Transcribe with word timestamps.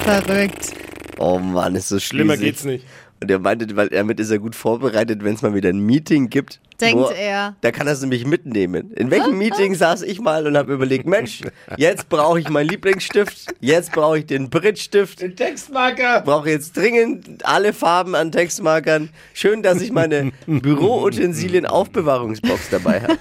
verrückt. 0.05 0.73
Oh 1.19 1.39
Mann, 1.39 1.77
ist 1.77 1.91
so 1.91 2.01
Schlimmer 2.01 2.33
spießig. 2.35 2.49
geht's 2.51 2.65
nicht. 2.65 2.85
Und 3.23 3.31
er 3.31 3.39
meinte, 3.39 3.75
weil 3.77 3.89
damit 3.89 4.21
ist 4.21 4.31
er 4.31 4.39
gut 4.39 4.55
vorbereitet, 4.55 5.25
wenn 5.25 5.35
es 5.35 5.41
mal 5.43 5.55
wieder 5.55 5.71
ein 5.71 5.79
Meeting 5.79 6.29
gibt. 6.29 6.61
Denkt 6.81 7.01
wo- 7.01 7.11
er. 7.11 7.55
Da 7.61 7.71
kann 7.71 7.87
er 7.87 7.93
es 7.93 8.01
nämlich 8.01 8.27
mitnehmen. 8.27 8.91
In 8.93 9.11
welchem 9.13 9.39
Meeting 9.39 9.75
saß 9.77 10.03
ich 10.03 10.21
mal 10.21 10.45
und 10.47 10.57
habe 10.57 10.73
überlegt, 10.75 11.07
Mensch, 11.07 11.43
jetzt 11.77 12.09
brauche 12.09 12.41
ich 12.41 12.49
meinen 12.49 12.69
Lieblingsstift, 12.69 13.55
jetzt 13.61 13.93
brauche 13.93 14.19
ich 14.19 14.27
den 14.27 14.51
Brit-Stift, 14.51 15.21
Den 15.21 15.37
Textmarker. 15.37 16.23
brauche 16.23 16.51
jetzt 16.51 16.77
dringend 16.77 17.45
alle 17.47 17.73
Farben 17.73 18.17
an 18.17 18.33
Textmarkern. 18.33 19.11
Schön, 19.33 19.63
dass 19.63 19.81
ich 19.81 19.93
meine 19.93 20.33
Büroutensilien-Aufbewahrungsbox 20.47 22.71
dabei 22.71 23.01
habe. 23.03 23.19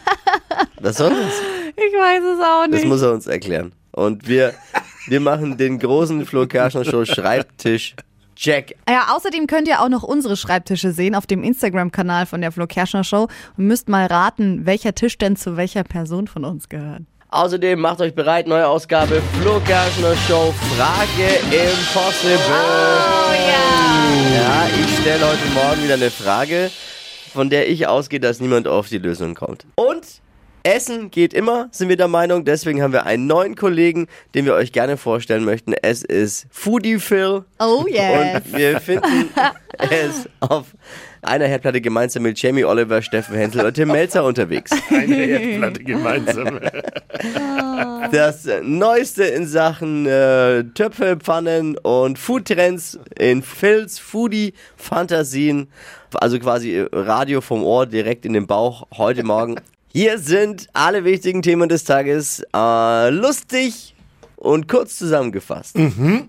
Was 0.79 0.97
soll 0.97 1.11
das? 1.11 1.33
Ich 1.75 1.93
weiß 1.93 2.23
es 2.23 2.39
auch 2.43 2.63
Das 2.65 2.71
nicht. 2.81 2.87
muss 2.87 3.01
er 3.01 3.13
uns 3.13 3.27
erklären. 3.27 3.71
Und 3.91 4.27
wir, 4.27 4.53
wir 5.07 5.19
machen 5.19 5.57
den 5.57 5.79
großen 5.79 6.25
Flo 6.25 6.47
Kerschner 6.47 6.85
Show 6.85 7.05
Schreibtisch 7.05 7.95
Check. 8.41 8.75
Ja, 8.89 9.13
außerdem 9.15 9.45
könnt 9.45 9.67
ihr 9.67 9.81
auch 9.81 9.89
noch 9.89 10.01
unsere 10.01 10.35
Schreibtische 10.35 10.93
sehen 10.93 11.13
auf 11.13 11.27
dem 11.27 11.43
Instagram-Kanal 11.43 12.25
von 12.25 12.41
der 12.41 12.51
Flo 12.51 12.65
Kerschner 12.65 13.03
Show 13.03 13.27
und 13.55 13.67
müsst 13.67 13.87
mal 13.87 14.07
raten, 14.07 14.65
welcher 14.65 14.95
Tisch 14.95 15.15
denn 15.19 15.35
zu 15.35 15.57
welcher 15.57 15.83
Person 15.83 16.25
von 16.25 16.43
uns 16.43 16.67
gehört. 16.67 17.03
Außerdem 17.29 17.79
macht 17.79 18.01
euch 18.01 18.15
bereit, 18.15 18.47
neue 18.47 18.67
Ausgabe 18.67 19.21
Flo 19.39 19.59
Kerschner 19.59 20.15
Show 20.27 20.51
Frage 20.75 21.35
Impossible. 21.51 22.39
Oh 22.49 23.31
ja. 23.31 24.35
Ja, 24.35 24.67
ich 24.81 24.99
stelle 24.99 25.23
heute 25.23 25.45
Morgen 25.53 25.83
wieder 25.83 25.93
eine 25.93 26.09
Frage, 26.09 26.71
von 27.31 27.51
der 27.51 27.69
ich 27.69 27.85
ausgehe, 27.85 28.19
dass 28.19 28.39
niemand 28.39 28.67
auf 28.67 28.89
die 28.89 28.97
Lösung 28.97 29.35
kommt. 29.35 29.67
Und 29.75 30.03
Essen 30.63 31.09
geht 31.09 31.33
immer, 31.33 31.69
sind 31.71 31.89
wir 31.89 31.97
der 31.97 32.07
Meinung. 32.07 32.45
Deswegen 32.45 32.81
haben 32.81 32.93
wir 32.93 33.05
einen 33.05 33.25
neuen 33.25 33.55
Kollegen, 33.55 34.07
den 34.35 34.45
wir 34.45 34.53
euch 34.53 34.71
gerne 34.71 34.97
vorstellen 34.97 35.43
möchten. 35.43 35.73
Es 35.81 36.03
ist 36.03 36.45
Foodie 36.51 36.99
Phil. 36.99 37.43
Oh 37.59 37.85
yes. 37.87 38.41
Und 38.45 38.57
wir 38.57 38.79
finden 38.79 39.29
es 39.89 40.29
auf 40.39 40.67
einer 41.23 41.47
Herdplatte 41.47 41.81
gemeinsam 41.81 42.23
mit 42.23 42.39
Jamie 42.39 42.63
Oliver, 42.63 43.01
Steffen 43.01 43.35
Hensel 43.35 43.65
und 43.65 43.73
Tim 43.73 43.89
Melzer 43.89 44.23
unterwegs. 44.23 44.71
Eine 44.89 45.15
Herdplatte 45.15 45.83
gemeinsam. 45.83 46.59
Das 48.11 48.47
Neueste 48.63 49.23
in 49.23 49.47
Sachen 49.47 50.05
äh, 50.05 50.63
Töpfe, 50.75 51.17
Pfannen 51.17 51.77
und 51.77 52.19
Foodtrends 52.19 52.99
in 53.17 53.41
Phils 53.41 53.99
Foodie 53.99 54.53
Fantasien. 54.77 55.69
Also 56.13 56.39
quasi 56.39 56.85
Radio 56.91 57.41
vom 57.41 57.63
Ohr 57.63 57.85
direkt 57.85 58.25
in 58.25 58.33
den 58.33 58.45
Bauch 58.45 58.87
heute 58.97 59.23
Morgen. 59.23 59.55
Hier 59.93 60.19
sind 60.19 60.67
alle 60.73 61.03
wichtigen 61.03 61.41
Themen 61.41 61.67
des 61.67 61.83
Tages 61.83 62.41
äh, 62.55 63.09
lustig 63.09 63.93
und 64.37 64.69
kurz 64.69 64.97
zusammengefasst. 64.97 65.75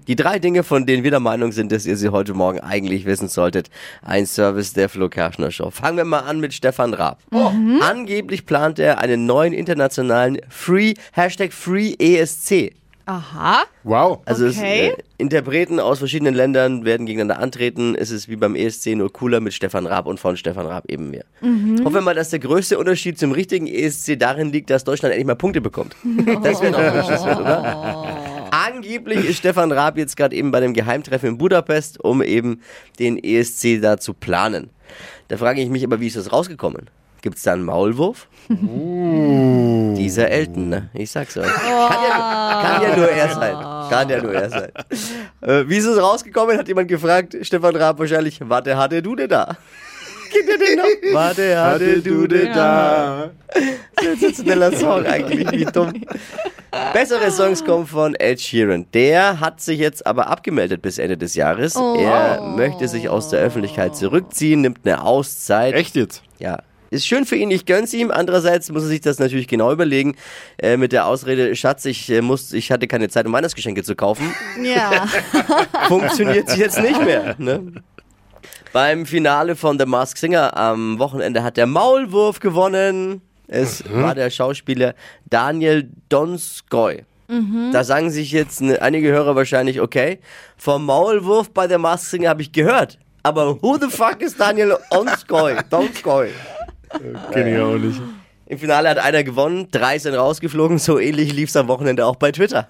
Die 0.09 0.17
drei 0.17 0.39
Dinge, 0.41 0.65
von 0.65 0.85
denen 0.85 1.05
wir 1.05 1.13
der 1.13 1.21
Meinung 1.21 1.53
sind, 1.53 1.71
dass 1.71 1.87
ihr 1.87 1.97
sie 1.97 2.09
heute 2.09 2.35
Morgen 2.35 2.59
eigentlich 2.61 3.05
wissen 3.07 3.29
solltet. 3.29 3.71
Ein 4.03 4.27
Service 4.27 4.73
der 4.73 4.89
Flo 4.89 5.09
Kerschner 5.09 5.53
Show. 5.53 5.71
Fangen 5.71 5.97
wir 5.97 6.05
mal 6.05 6.21
an 6.21 6.41
mit 6.41 6.53
Stefan 6.53 6.93
Raab. 6.93 7.21
Angeblich 7.81 8.47
plant 8.47 8.81
er 8.81 8.99
einen 8.99 9.27
neuen 9.27 9.53
internationalen 9.53 10.39
Free, 10.49 10.95
Hashtag 11.13 11.53
Free 11.53 11.95
ESC. 11.99 12.75
Aha. 13.07 13.65
Wow. 13.83 14.21
Also 14.25 14.47
Okay. 14.47 14.93
es, 14.93 14.99
äh, 14.99 15.03
Interpreten 15.19 15.81
aus 15.81 15.99
verschiedenen 15.99 16.35
Ländern 16.35 16.85
werden 16.85 17.07
gegeneinander 17.07 17.43
antreten. 17.43 17.95
Es 17.97 18.11
ist 18.11 18.29
wie 18.29 18.37
beim 18.37 18.55
ESC 18.55 18.95
nur 18.95 19.13
cooler 19.13 19.41
mit 19.41 19.53
Stefan 19.55 19.87
Raab 19.87 20.07
und 20.07 20.19
von 20.21 20.37
Stefan 20.37 20.67
Raab 20.67 20.85
eben 20.89 21.11
mehr. 21.11 21.25
Hoffen 21.41 21.95
wir 21.95 22.01
mal, 22.01 22.15
dass 22.15 22.31
der 22.31 22.39
größte 22.39 22.79
Unterschied 22.79 23.19
zum 23.19 23.33
richtigen 23.33 23.67
ESC 23.67 24.17
darin 24.19 24.53
liegt, 24.53 24.71
dass 24.71 24.85
Deutschland 24.85 25.13
endlich 25.13 25.27
mal 25.27 25.35
Punkte 25.37 25.61
bekommt. 25.61 25.95
Das 26.43 26.61
wäre 26.61 26.73
noch 26.73 26.95
wünschenswert, 26.95 27.41
oder? 27.41 28.49
Angeblich 28.51 29.25
ist 29.29 29.39
Stefan 29.39 29.73
Raab 29.73 29.97
jetzt 29.97 30.17
gerade 30.17 30.37
eben 30.37 30.51
bei 30.51 30.61
dem 30.61 30.75
Geheimtreffen 30.75 31.31
in 31.31 31.39
Budapest, 31.39 32.03
um 32.05 32.23
eben 32.23 32.61
den 32.99 33.23
ESC 33.23 33.81
da 33.81 33.97
zu 33.99 34.13
planen. 34.15 34.71
Da 35.29 35.37
frage 35.39 35.61
ich 35.63 35.71
mich 35.71 35.85
aber, 35.85 36.01
wie 36.01 36.07
ist 36.07 36.17
das 36.17 36.33
rausgekommen? 36.33 36.91
Gibt 37.23 37.37
es 37.37 37.45
da 37.45 37.53
einen 37.53 37.63
Maulwurf? 37.63 38.27
Dieser 38.49 40.29
Elton, 40.29 40.69
ne? 40.69 40.91
Ich 40.93 41.13
sag's 41.13 41.37
euch. 41.37 41.47
Kann, 41.47 42.05
ja, 42.09 42.63
kann 42.63 42.83
ja 42.83 42.97
nur 42.97 43.09
er 43.09 43.29
sein. 43.29 43.55
Kann 43.89 44.09
ja 44.09 44.21
nur 44.23 44.35
er 44.35 44.51
sein. 44.51 44.73
Äh, 45.41 45.69
wie 45.69 45.77
ist 45.77 45.87
es 45.87 46.03
rausgekommen? 46.03 46.59
Hat 46.59 46.67
jemand 46.67 46.89
gefragt. 46.89 47.37
Stefan 47.43 47.77
Raab 47.77 48.01
wahrscheinlich. 48.01 48.41
Warte, 48.43 48.77
hatte 48.77 49.01
du 49.01 49.15
denn 49.15 49.29
da? 49.29 49.57
Kennt 50.33 50.49
ihr 50.49 50.59
den 50.59 50.79
noch? 50.79 51.15
Warte, 51.15 51.61
hatte 51.63 52.01
du 52.01 52.27
denn 52.27 52.53
da? 52.53 53.31
Sensationeller 54.01 54.77
Song 54.77 55.07
eigentlich, 55.07 55.49
wie 55.53 55.65
dumm. 55.65 55.93
Bessere 56.93 57.31
Songs 57.31 57.65
kommen 57.65 57.87
von 57.87 58.17
Ed 58.17 58.41
Sheeran. 58.41 58.87
Der 58.95 59.39
hat 59.39 59.61
sich 59.61 59.79
jetzt 59.79 60.05
aber 60.07 60.27
abgemeldet 60.27 60.83
bis 60.83 60.99
Ende 60.99 61.17
des 61.17 61.35
Jahres. 61.37 61.77
Er 61.77 62.41
möchte 62.57 62.89
sich 62.89 63.09
aus 63.09 63.29
der 63.29 63.41
Öffentlichkeit 63.41 63.95
zurückziehen, 63.95 64.63
nimmt 64.63 64.81
eine 64.85 65.05
Auszeit. 65.05 65.75
Echt 65.75 65.95
jetzt? 65.95 66.23
Ja. 66.39 66.59
Ist 66.93 67.07
schön 67.07 67.25
für 67.25 67.37
ihn, 67.37 67.51
ich 67.51 67.65
gönn's 67.65 67.95
ihm. 67.95 68.11
Andererseits 68.11 68.71
muss 68.71 68.83
er 68.83 68.89
sich 68.91 69.01
das 69.01 69.19
natürlich 69.19 69.49
genau 69.49 69.73
überlegen. 69.73 70.15
Äh, 70.59 70.77
mit 70.77 70.93
der 70.93 71.07
Ausrede, 71.07 71.57
Schatz, 71.57 71.87
ich, 71.87 72.11
äh, 72.11 72.21
muss, 72.21 72.53
ich 72.53 72.71
hatte 72.71 72.87
keine 72.87 73.09
Zeit, 73.09 73.25
um 73.25 73.33
Weihnachtsgeschenke 73.33 73.83
zu 73.83 73.97
kaufen. 73.97 74.35
Ja. 74.63 75.09
Funktioniert 75.89 76.51
sie 76.51 76.61
jetzt 76.61 76.79
nicht 76.79 77.03
mehr. 77.03 77.35
Ne? 77.39 77.73
Beim 78.75 79.07
Finale 79.07 79.57
von 79.57 79.79
The 79.79 79.87
Masked 79.87 80.19
Singer 80.19 80.55
am 80.55 80.99
Wochenende 80.99 81.43
hat 81.43 81.57
der 81.57 81.67
Maulwurf 81.67 82.41
gewonnen. 82.41 83.23
Es 83.49 83.83
war 83.91 84.15
der 84.15 84.29
Schauspieler 84.29 84.95
Daniel 85.31 85.89
Donskoy. 86.11 87.05
Da 87.73 87.85
sagen 87.85 88.11
sich 88.11 88.33
jetzt 88.33 88.61
ne, 88.61 88.83
einige 88.83 89.11
Hörer 89.11 89.35
wahrscheinlich, 89.35 89.81
okay, 89.81 90.19
vom 90.59 90.85
Maulwurf 90.85 91.51
bei 91.51 91.67
der 91.67 91.79
Masked 91.79 92.11
Singer 92.11 92.29
habe 92.29 92.43
ich 92.43 92.53
gehört. 92.53 92.99
Aber 93.23 93.63
who 93.63 93.79
the 93.81 93.89
fuck 93.89 94.21
ist 94.21 94.39
Daniel 94.39 94.77
Donskoy? 94.91 95.57
Donskoy. 95.71 96.29
Kenn 97.33 97.47
ich 97.47 97.59
auch 97.61 97.77
nicht. 97.77 98.01
Im 98.47 98.59
Finale 98.59 98.91
hat 98.91 98.99
einer 98.99 99.25
gewonnen, 99.25 99.69
drei 99.71 99.99
sind 99.99 100.15
rausgeflogen. 100.15 100.79
So 100.79 100.99
ähnlich 100.99 101.33
lief's 101.33 101.57
am 101.57 101.69
Wochenende 101.69 102.05
auch 102.05 102.17
bei 102.17 102.33
Twitter. 102.33 102.69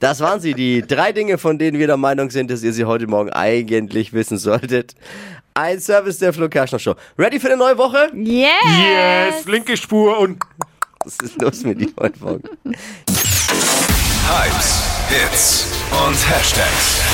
Das 0.00 0.20
waren 0.20 0.40
sie, 0.40 0.54
die 0.54 0.82
drei 0.82 1.12
Dinge, 1.12 1.38
von 1.38 1.58
denen 1.58 1.78
wir 1.78 1.86
der 1.86 1.96
Meinung 1.96 2.30
sind, 2.30 2.50
dass 2.50 2.62
ihr 2.62 2.72
sie 2.72 2.84
heute 2.84 3.06
Morgen 3.06 3.30
eigentlich 3.30 4.12
wissen 4.12 4.38
solltet. 4.38 4.94
Ein 5.54 5.78
Service 5.80 6.18
der 6.18 6.32
Flo 6.32 6.48
Kerschner 6.48 6.80
Show. 6.80 6.94
Ready 7.16 7.38
für 7.38 7.46
eine 7.46 7.56
neue 7.56 7.78
Woche? 7.78 8.10
Yes. 8.12 8.50
Yes, 8.76 9.46
linke 9.46 9.76
Spur 9.76 10.18
und 10.18 10.42
Was 11.04 11.16
ist 11.18 11.40
los 11.40 11.62
mit 11.62 11.80
dir 11.80 11.90
heute 12.00 12.18
Morgen? 12.18 12.42
Hypes, 14.26 14.82
Hits 15.08 15.66
und 16.06 16.16
Hashtags. 16.28 17.13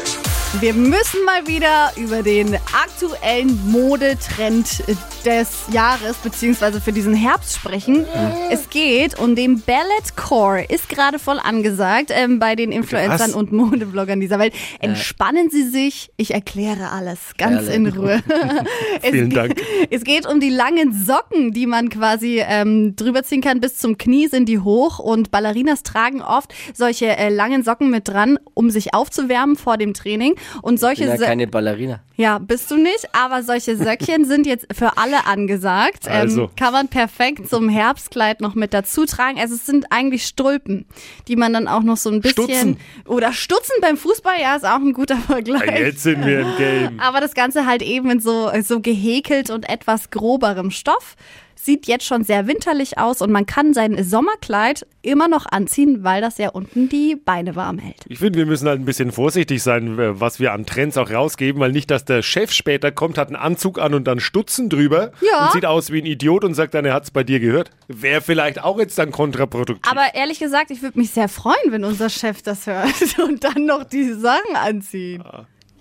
Wir 0.59 0.73
müssen 0.73 1.23
mal 1.25 1.47
wieder 1.47 1.93
über 1.95 2.23
den 2.23 2.55
aktuellen 2.55 3.71
Modetrend 3.71 4.83
des 5.25 5.63
Jahres 5.71 6.17
beziehungsweise 6.17 6.81
für 6.81 6.91
diesen 6.91 7.13
Herbst 7.13 7.55
sprechen. 7.55 8.05
Es 8.49 8.69
geht 8.69 9.17
um 9.17 9.35
den 9.35 9.61
Balletcore. 9.61 10.65
Ist 10.65 10.89
gerade 10.89 11.19
voll 11.19 11.39
angesagt 11.39 12.11
ähm, 12.13 12.39
bei 12.39 12.55
den 12.55 12.73
Influencern 12.73 13.29
Was? 13.29 13.33
und 13.33 13.53
Modebloggern 13.53 14.19
dieser 14.19 14.39
Welt. 14.39 14.53
Entspannen 14.79 15.49
Sie 15.49 15.63
sich. 15.63 16.11
Ich 16.17 16.33
erkläre 16.33 16.89
alles 16.89 17.19
ganz 17.37 17.69
in 17.69 17.87
Ruhe. 17.87 18.21
es, 19.01 19.11
Vielen 19.11 19.29
Dank. 19.29 19.55
Es 19.89 20.03
geht 20.03 20.25
um 20.27 20.41
die 20.41 20.49
langen 20.49 20.91
Socken, 20.93 21.53
die 21.53 21.65
man 21.65 21.89
quasi 21.89 22.43
ähm, 22.45 22.95
drüber 22.97 23.23
ziehen 23.23 23.41
kann. 23.41 23.61
Bis 23.61 23.77
zum 23.77 23.97
Knie 23.97 24.27
sind 24.27 24.49
die 24.49 24.59
hoch 24.59 24.99
und 24.99 25.31
Ballerinas 25.31 25.83
tragen 25.83 26.21
oft 26.21 26.53
solche 26.73 27.15
äh, 27.15 27.29
langen 27.29 27.63
Socken 27.63 27.89
mit 27.89 28.09
dran, 28.09 28.37
um 28.53 28.69
sich 28.69 28.93
aufzuwärmen 28.93 29.55
vor 29.55 29.77
dem 29.77 29.93
Training. 29.93 30.35
Und 30.61 30.79
solche 30.79 31.05
bin 31.05 31.19
ja 31.19 31.25
keine 31.25 31.47
Ballerina. 31.47 31.99
ja, 32.17 32.37
bist 32.39 32.69
du 32.71 32.77
nicht, 32.77 33.07
aber 33.13 33.43
solche 33.43 33.77
Söckchen 33.77 34.25
sind 34.25 34.45
jetzt 34.45 34.67
für 34.73 34.97
alle 34.97 35.25
angesagt. 35.25 36.07
Also. 36.07 36.43
Ähm, 36.43 36.49
kann 36.55 36.73
man 36.73 36.87
perfekt 36.87 37.49
zum 37.49 37.69
Herbstkleid 37.69 38.41
noch 38.41 38.55
mit 38.55 38.73
dazu 38.73 39.05
tragen. 39.05 39.39
Also 39.39 39.55
es 39.55 39.65
sind 39.65 39.87
eigentlich 39.91 40.25
Stulpen, 40.25 40.85
die 41.27 41.35
man 41.35 41.53
dann 41.53 41.67
auch 41.67 41.83
noch 41.83 41.97
so 41.97 42.09
ein 42.09 42.21
bisschen 42.21 42.43
Stutzen. 42.45 42.77
oder 43.05 43.33
Stutzen 43.33 43.75
beim 43.81 43.97
Fußball, 43.97 44.39
ja, 44.41 44.55
ist 44.55 44.65
auch 44.65 44.75
ein 44.79 44.93
guter 44.93 45.17
Vergleich. 45.17 45.65
Ja, 45.65 45.77
Jetzt 45.77 46.03
sind 46.03 46.25
wir 46.25 46.41
im 46.41 46.55
Game. 46.57 46.99
Aber 46.99 47.19
das 47.21 47.33
Ganze 47.33 47.65
halt 47.65 47.81
eben 47.81 48.09
in 48.09 48.19
so, 48.19 48.51
so 48.61 48.79
gehäkelt 48.79 49.49
und 49.49 49.69
etwas 49.69 50.09
groberem 50.09 50.71
Stoff. 50.71 51.15
Sieht 51.63 51.85
jetzt 51.85 52.05
schon 52.05 52.23
sehr 52.23 52.47
winterlich 52.47 52.97
aus 52.97 53.21
und 53.21 53.31
man 53.31 53.45
kann 53.45 53.75
sein 53.75 54.03
Sommerkleid 54.03 54.87
immer 55.03 55.27
noch 55.27 55.45
anziehen, 55.45 56.03
weil 56.03 56.19
das 56.19 56.39
ja 56.39 56.49
unten 56.49 56.89
die 56.89 57.15
Beine 57.15 57.55
warm 57.55 57.77
hält. 57.77 58.03
Ich 58.07 58.17
finde, 58.17 58.39
wir 58.39 58.47
müssen 58.47 58.67
halt 58.67 58.79
ein 58.79 58.85
bisschen 58.85 59.11
vorsichtig 59.11 59.61
sein, 59.61 59.95
was 60.19 60.39
wir 60.39 60.53
an 60.53 60.65
Trends 60.65 60.97
auch 60.97 61.11
rausgeben, 61.11 61.61
weil 61.61 61.71
nicht, 61.71 61.91
dass 61.91 62.03
der 62.03 62.23
Chef 62.23 62.51
später 62.51 62.91
kommt, 62.91 63.19
hat 63.19 63.27
einen 63.27 63.35
Anzug 63.35 63.77
an 63.79 63.93
und 63.93 64.05
dann 64.05 64.19
Stutzen 64.19 64.69
drüber 64.69 65.11
Ja. 65.21 65.45
und 65.45 65.51
sieht 65.51 65.67
aus 65.67 65.91
wie 65.91 66.01
ein 66.01 66.07
Idiot 66.07 66.43
und 66.43 66.55
sagt 66.55 66.73
dann, 66.73 66.83
er 66.85 66.95
hat 66.95 67.03
es 67.03 67.11
bei 67.11 67.23
dir 67.23 67.39
gehört. 67.39 67.69
Wäre 67.87 68.21
vielleicht 68.21 68.63
auch 68.63 68.79
jetzt 68.79 68.97
dann 68.97 69.11
kontraproduktiv. 69.11 69.91
Aber 69.91 70.15
ehrlich 70.15 70.39
gesagt, 70.39 70.71
ich 70.71 70.81
würde 70.81 70.97
mich 70.97 71.11
sehr 71.11 71.29
freuen, 71.29 71.55
wenn 71.71 71.83
unser 71.83 72.09
Chef 72.09 72.41
das 72.41 72.65
hört 72.65 73.19
und 73.23 73.43
dann 73.43 73.65
noch 73.65 73.83
die 73.83 74.13
Sachen 74.13 74.55
anzieht. 74.55 75.21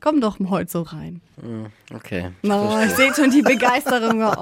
Komm 0.01 0.21
doch 0.21 0.39
heute 0.49 0.71
so 0.71 0.83
rein. 0.83 1.21
Okay. 1.95 2.31
Oh, 2.45 2.79
ich 2.85 2.91
sehe 2.93 3.15
schon 3.15 3.31
die 3.31 3.43
Begeisterung 3.43 4.19
bei 4.19 4.39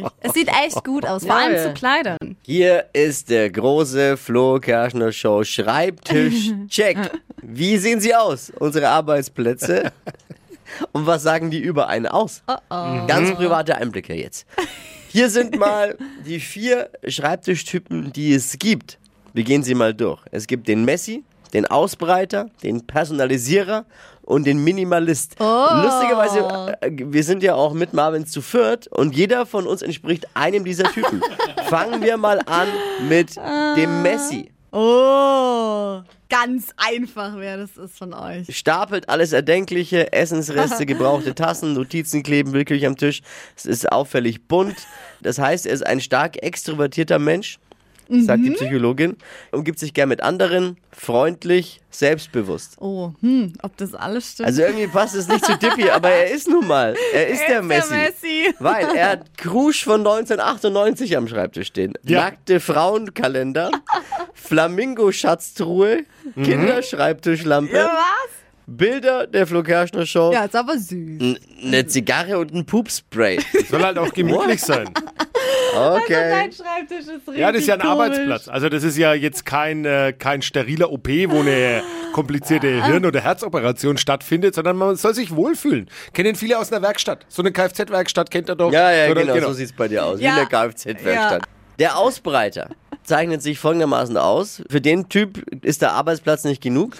euch. 0.00 0.04
Es 0.20 0.32
sieht 0.34 0.48
echt 0.48 0.84
gut 0.84 1.04
aus, 1.06 1.24
vor 1.24 1.36
Ja, 1.36 1.44
allem 1.46 1.54
ja. 1.56 1.62
zu 1.64 1.74
Kleidern. 1.74 2.36
Hier 2.42 2.86
ist 2.92 3.30
der 3.30 3.50
große 3.50 4.16
Flo 4.16 4.58
Kerschner 4.60 5.12
Show 5.12 5.42
Schreibtisch 5.44 6.50
Check. 6.68 6.98
Wie 7.42 7.76
sehen 7.78 8.00
sie 8.00 8.14
aus, 8.14 8.52
unsere 8.58 8.88
Arbeitsplätze? 8.88 9.92
Und 10.92 11.06
was 11.06 11.22
sagen 11.22 11.50
die 11.50 11.58
über 11.60 11.88
einen 11.88 12.06
aus? 12.06 12.42
Ganz 12.68 13.32
private 13.34 13.76
Einblicke 13.76 14.14
jetzt. 14.14 14.46
Hier 15.08 15.28
sind 15.28 15.58
mal 15.58 15.96
die 16.26 16.40
vier 16.40 16.88
Schreibtischtypen, 17.06 18.12
die 18.12 18.34
es 18.34 18.58
gibt. 18.58 18.98
Wir 19.34 19.44
gehen 19.44 19.62
sie 19.62 19.74
mal 19.74 19.92
durch. 19.94 20.20
Es 20.30 20.46
gibt 20.46 20.68
den 20.68 20.84
Messi, 20.84 21.24
den 21.52 21.66
Ausbreiter, 21.66 22.50
den 22.62 22.86
Personalisierer 22.86 23.84
und 24.22 24.44
den 24.44 24.62
Minimalist. 24.62 25.36
Lustigerweise, 25.38 26.76
äh, 26.80 26.90
wir 26.92 27.24
sind 27.24 27.42
ja 27.42 27.54
auch 27.54 27.74
mit 27.74 27.92
Marvin 27.92 28.26
zu 28.26 28.40
viert 28.40 28.86
und 28.88 29.14
jeder 29.16 29.46
von 29.46 29.66
uns 29.66 29.82
entspricht 29.82 30.26
einem 30.34 30.64
dieser 30.64 30.84
Typen. 30.84 31.22
Fangen 31.68 32.02
wir 32.02 32.16
mal 32.16 32.40
an 32.46 32.68
mit 33.08 33.36
dem 33.76 34.02
Messi. 34.02 34.50
Oh, 34.74 36.00
ganz 36.30 36.72
einfach, 36.78 37.34
wer 37.36 37.58
das 37.58 37.76
ist 37.76 37.98
von 37.98 38.14
euch. 38.14 38.56
Stapelt 38.56 39.10
alles 39.10 39.34
Erdenkliche, 39.34 40.14
Essensreste, 40.14 40.86
gebrauchte 40.86 41.34
Tassen, 41.34 41.74
Notizen 41.74 42.22
kleben 42.22 42.54
willkürlich 42.54 42.86
am 42.86 42.96
Tisch. 42.96 43.20
Es 43.54 43.66
ist 43.66 43.92
auffällig 43.92 44.48
bunt. 44.48 44.76
Das 45.20 45.38
heißt, 45.38 45.66
er 45.66 45.74
ist 45.74 45.86
ein 45.86 46.00
stark 46.00 46.42
extrovertierter 46.42 47.18
Mensch, 47.18 47.58
sagt 48.20 48.44
die 48.44 48.50
Psychologin, 48.50 49.16
umgibt 49.50 49.78
sich 49.78 49.94
gern 49.94 50.08
mit 50.08 50.22
anderen, 50.22 50.76
freundlich, 50.90 51.80
selbstbewusst. 51.90 52.76
Oh, 52.80 53.12
hm, 53.20 53.54
ob 53.62 53.76
das 53.76 53.94
alles 53.94 54.32
stimmt. 54.32 54.46
Also 54.48 54.62
irgendwie 54.62 54.86
passt 54.86 55.14
es 55.14 55.28
nicht 55.28 55.44
zu 55.44 55.56
Dippy, 55.58 55.90
aber 55.90 56.10
er 56.10 56.30
ist 56.30 56.48
nun 56.48 56.66
mal. 56.66 56.94
Er 57.12 57.28
ist 57.28 57.42
der 57.48 57.62
Messi. 57.62 57.94
Messi. 57.94 58.54
Weil 58.58 58.86
er 58.96 59.10
hat 59.10 59.36
Krusch 59.38 59.84
von 59.84 60.00
1998 60.00 61.16
am 61.16 61.28
Schreibtisch 61.28 61.68
stehen. 61.68 61.94
Ja. 62.02 62.24
Nackte 62.24 62.60
Frauenkalender, 62.60 63.70
Flamingo-Schatztruhe, 64.34 66.04
Kinderschreibtischlampe, 66.42 67.74
Ja, 67.76 67.86
was? 67.86 68.30
Bilder 68.66 69.26
der 69.26 69.46
Flo 69.46 69.62
Kerschner 69.62 70.06
Show, 70.06 70.32
Ja, 70.32 70.44
ist 70.44 70.54
aber 70.54 70.78
süß. 70.78 71.36
eine 71.64 71.86
Zigarre 71.86 72.38
und 72.38 72.54
ein 72.54 72.64
Pupspray. 72.64 73.38
Soll 73.68 73.82
halt 73.82 73.98
auch 73.98 74.12
gemütlich 74.14 74.60
sein. 74.60 74.88
Okay. 75.74 76.30
Dein 76.30 76.52
Schreibtisch 76.52 76.98
ist 77.00 77.08
richtig 77.28 77.36
Ja, 77.38 77.52
das 77.52 77.62
ist 77.62 77.66
ja 77.68 77.74
ein 77.74 77.80
komisch. 77.80 77.92
Arbeitsplatz. 77.94 78.48
Also 78.48 78.68
das 78.68 78.82
ist 78.84 78.96
ja 78.98 79.14
jetzt 79.14 79.44
kein, 79.46 79.84
äh, 79.84 80.12
kein 80.16 80.42
steriler 80.42 80.90
OP, 80.92 81.08
wo 81.30 81.40
eine 81.40 81.82
komplizierte 82.12 82.84
Hirn- 82.84 83.06
oder 83.06 83.20
Herzoperation 83.20 83.96
stattfindet, 83.96 84.54
sondern 84.54 84.76
man 84.76 84.96
soll 84.96 85.14
sich 85.14 85.34
wohlfühlen. 85.34 85.88
Kennen 86.12 86.34
viele 86.34 86.58
aus 86.58 86.72
einer 86.72 86.82
Werkstatt. 86.82 87.24
So 87.28 87.42
eine 87.42 87.52
Kfz-Werkstatt 87.52 88.30
kennt 88.30 88.48
er 88.48 88.56
doch. 88.56 88.72
Ja, 88.72 88.90
ja, 88.92 89.10
Oder- 89.10 89.24
genau, 89.24 89.48
so 89.48 89.52
sieht's 89.54 89.72
bei 89.72 89.88
dir 89.88 90.04
aus. 90.04 90.18
Wie 90.18 90.24
Ja. 90.24 90.30
in 90.30 90.36
der 90.36 90.46
Kfz-Werkstatt. 90.46 91.42
Der 91.78 91.96
Ausbreiter 91.96 92.68
zeichnet 93.02 93.42
sich 93.42 93.58
folgendermaßen 93.58 94.16
aus. 94.16 94.62
Für 94.70 94.80
den 94.80 95.08
Typ 95.08 95.42
ist 95.64 95.82
der 95.82 95.92
Arbeitsplatz 95.94 96.44
nicht 96.44 96.62
genug, 96.62 96.92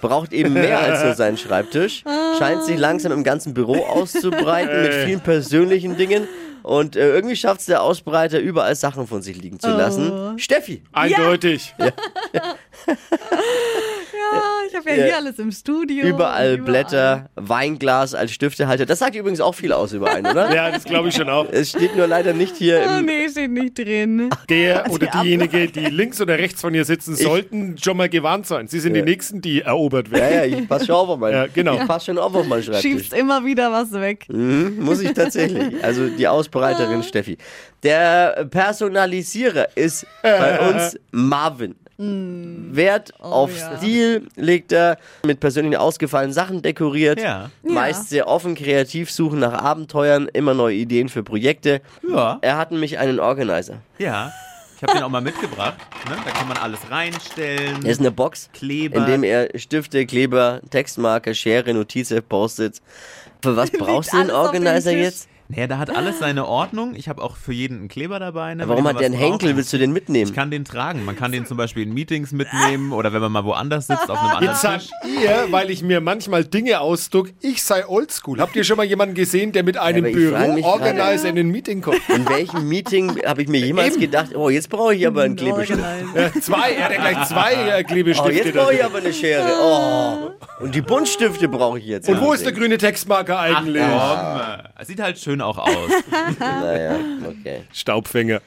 braucht 0.00 0.32
eben 0.32 0.54
mehr 0.54 0.80
als 0.80 1.04
nur 1.04 1.14
seinen 1.14 1.36
Schreibtisch, 1.36 2.02
scheint 2.38 2.64
sich 2.64 2.76
langsam 2.78 3.12
im 3.12 3.22
ganzen 3.22 3.54
Büro 3.54 3.76
auszubreiten 3.84 4.82
mit 4.82 4.94
vielen 4.94 5.20
persönlichen 5.20 5.96
Dingen. 5.96 6.26
Und 6.64 6.96
äh, 6.96 7.14
irgendwie 7.14 7.36
schafft 7.36 7.60
es 7.60 7.66
der 7.66 7.82
Ausbreiter, 7.82 8.40
überall 8.40 8.74
Sachen 8.74 9.06
von 9.06 9.20
sich 9.20 9.36
liegen 9.36 9.60
zu 9.60 9.68
lassen. 9.68 10.38
Steffi. 10.38 10.82
Eindeutig. 10.92 11.74
Ja, 11.78 11.92
ich 14.74 14.78
habe 14.86 14.90
ja, 14.90 14.96
Ja. 14.96 15.04
hier 15.06 15.16
alles 15.16 15.38
im 15.38 15.50
Studio. 15.52 16.04
Überall 16.04 16.54
Überall. 16.54 16.58
Blätter, 16.58 17.30
Weinglas 17.36 18.14
als 18.14 18.32
Stiftehalter. 18.32 18.86
Das 18.86 18.98
sagt 18.98 19.14
übrigens 19.16 19.40
auch 19.40 19.54
viel 19.54 19.72
aus 19.72 19.92
über 19.92 20.10
einen, 20.10 20.26
oder? 20.26 20.50
Ja, 20.54 20.70
das 20.70 20.84
glaube 20.84 21.08
ich 21.08 21.14
schon 21.14 21.28
auch. 21.28 21.46
Es 21.50 21.70
steht 21.70 21.96
nur 21.96 22.06
leider 22.06 22.32
nicht 22.34 22.56
hier 22.56 22.82
Oh 22.86 22.98
im. 22.98 23.06
nee, 23.06 23.28
steht 23.28 23.50
nicht 23.50 23.78
drin. 23.78 24.30
Der 24.48 24.90
oder 24.90 25.06
Die 25.06 25.18
diejenige, 25.22 25.68
die 25.68 25.86
links 25.86 26.20
oder 26.20 26.38
rechts 26.38 26.60
von 26.60 26.74
ihr 26.74 26.84
sitzen, 26.84 27.14
sollten 27.16 27.76
schon 27.82 27.96
mal 27.96 28.08
gewarnt 28.08 28.46
sein. 28.46 28.68
Sie 28.68 28.80
sind 28.80 28.94
die 28.94 29.02
Nächsten, 29.02 29.40
die 29.40 29.62
erobert 29.62 30.08
Ja, 30.08 30.14
werden. 30.18 30.52
ja, 30.52 30.58
ich 30.58 30.68
passe 30.68 30.86
schon 30.86 30.94
auf 30.96 31.08
auf 31.08 31.18
meinen. 31.18 31.32
Ja, 31.34 31.46
genau. 31.46 31.74
Ich 31.80 31.86
passe 31.86 32.06
schon 32.06 32.18
auf 32.18 32.34
auf 32.34 32.46
meinen 32.46 32.62
Schreibtisch. 32.62 32.82
Schiebst 32.82 33.12
immer 33.14 33.44
wieder 33.44 33.70
was 33.72 33.92
weg. 33.92 34.26
Mhm, 34.28 34.78
muss 34.80 35.00
ich 35.00 35.12
tatsächlich. 35.12 35.82
Also 35.84 36.08
die 36.08 36.26
Ausbreiterin 36.28 37.02
Steffi. 37.02 37.38
Der 37.82 38.46
Personalisierer 38.50 39.68
ist 39.76 40.06
bei 40.22 40.58
uns 40.68 40.98
Marvin. 41.10 41.74
Wert 41.96 43.12
auf 43.20 43.56
ja. 43.56 43.76
Stil 43.76 44.26
legt 44.34 44.72
er 44.72 44.98
mit 45.24 45.38
persönlichen 45.40 45.76
ausgefallenen 45.76 46.32
Sachen 46.32 46.60
dekoriert. 46.60 47.20
Ja. 47.20 47.50
Meist 47.62 48.08
sehr 48.08 48.26
offen, 48.26 48.56
kreativ, 48.56 49.10
suchen 49.10 49.38
nach 49.38 49.52
Abenteuern, 49.52 50.28
immer 50.32 50.54
neue 50.54 50.74
Ideen 50.74 51.08
für 51.08 51.22
Projekte. 51.22 51.82
Ja. 52.08 52.38
Er 52.42 52.56
hat 52.56 52.72
nämlich 52.72 52.98
einen 52.98 53.20
Organizer. 53.20 53.78
Ja. 53.98 54.32
Ich 54.76 54.82
habe 54.82 54.94
den 54.94 55.02
auch 55.04 55.08
mal 55.08 55.20
mitgebracht. 55.20 55.76
Ne? 56.08 56.16
Da 56.24 56.30
kann 56.32 56.48
man 56.48 56.56
alles 56.56 56.80
reinstellen. 56.90 57.84
Er 57.84 57.90
ist 57.90 58.00
eine 58.00 58.10
Box, 58.10 58.50
Kleber. 58.52 58.96
in 58.96 59.06
dem 59.06 59.22
er 59.22 59.48
Stifte, 59.56 60.04
Kleber, 60.04 60.60
Textmarker, 60.68 61.32
Schere, 61.32 61.72
Notizen, 61.72 62.20
Post-its. 62.22 62.82
Für 63.42 63.56
was 63.56 63.70
brauchst 63.78 64.12
du 64.12 64.18
den 64.18 64.30
Organizer 64.32 64.90
jetzt? 64.90 65.28
Naja, 65.48 65.66
da 65.66 65.78
hat 65.78 65.94
alles 65.94 66.18
seine 66.20 66.46
Ordnung. 66.46 66.94
Ich 66.94 67.08
habe 67.08 67.22
auch 67.22 67.36
für 67.36 67.52
jeden 67.52 67.78
einen 67.80 67.88
Kleber 67.88 68.18
dabei. 68.18 68.54
Ne, 68.54 68.66
Warum 68.66 68.88
hat 68.88 68.98
der 68.98 69.06
einen 69.06 69.14
Henkel? 69.14 69.56
Willst 69.56 69.72
du 69.74 69.78
den 69.78 69.92
mitnehmen? 69.92 70.30
Ich 70.30 70.34
kann 70.34 70.50
den 70.50 70.64
tragen. 70.64 71.04
Man 71.04 71.16
kann 71.16 71.32
den 71.32 71.44
zum 71.44 71.58
Beispiel 71.58 71.82
in 71.82 71.92
Meetings 71.92 72.32
mitnehmen 72.32 72.92
oder 72.92 73.12
wenn 73.12 73.20
man 73.20 73.30
mal 73.30 73.44
woanders 73.44 73.86
sitzt 73.86 74.08
auf 74.10 74.18
einem 74.18 74.30
anderen 74.30 74.44
Jetzt 74.46 74.62
sagt 74.62 74.90
Tisch. 75.02 75.22
ihr, 75.22 75.46
weil 75.50 75.70
ich 75.70 75.82
mir 75.82 76.00
manchmal 76.00 76.44
Dinge 76.46 76.80
ausdruck, 76.80 77.28
ich 77.42 77.62
sei 77.62 77.86
oldschool. 77.86 78.40
Habt 78.40 78.56
ihr 78.56 78.64
schon 78.64 78.78
mal 78.78 78.84
jemanden 78.86 79.14
gesehen, 79.14 79.52
der 79.52 79.64
mit 79.64 79.76
einem 79.76 80.04
mich 80.04 80.14
Büro-Organizer 80.14 81.28
in 81.28 81.38
ein 81.38 81.48
Meeting 81.50 81.82
kommt? 81.82 82.00
In 82.08 82.26
welchem 82.28 82.66
Meeting 82.68 83.20
habe 83.26 83.42
ich 83.42 83.48
mir 83.48 83.60
jemals 83.60 83.98
gedacht, 83.98 84.34
oh, 84.34 84.48
jetzt 84.48 84.70
brauche 84.70 84.94
ich 84.94 85.06
aber 85.06 85.22
einen 85.22 85.36
Klebestift. 85.36 85.80
Ja, 86.14 86.32
zwei, 86.40 86.72
er 86.72 86.84
hat 86.86 86.92
ja 86.92 87.00
gleich 87.00 87.28
zwei 87.28 87.52
äh, 87.52 87.82
Oh, 87.84 87.86
Klebestifte. 87.86 88.32
jetzt 88.32 88.54
brauche 88.54 88.74
ich 88.74 88.84
aber 88.84 88.98
eine 88.98 89.12
Schere. 89.12 89.52
Oh. 89.60 90.30
Und 90.64 90.74
die 90.74 90.80
Buntstifte 90.82 91.48
brauche 91.48 91.78
ich 91.78 91.84
jetzt. 91.86 92.08
Und 92.08 92.20
wo 92.20 92.32
ist 92.32 92.44
der 92.46 92.52
grüne 92.52 92.78
Textmarker 92.78 93.38
eigentlich? 93.38 93.82
Komm, 93.82 94.40
äh, 94.78 94.84
sieht 94.84 95.00
halt 95.00 95.18
schön 95.18 95.33
auch 95.40 95.58
aus. 95.58 95.90
Naja, 96.38 96.98
okay. 97.26 97.62
Staubfänger. 97.72 98.40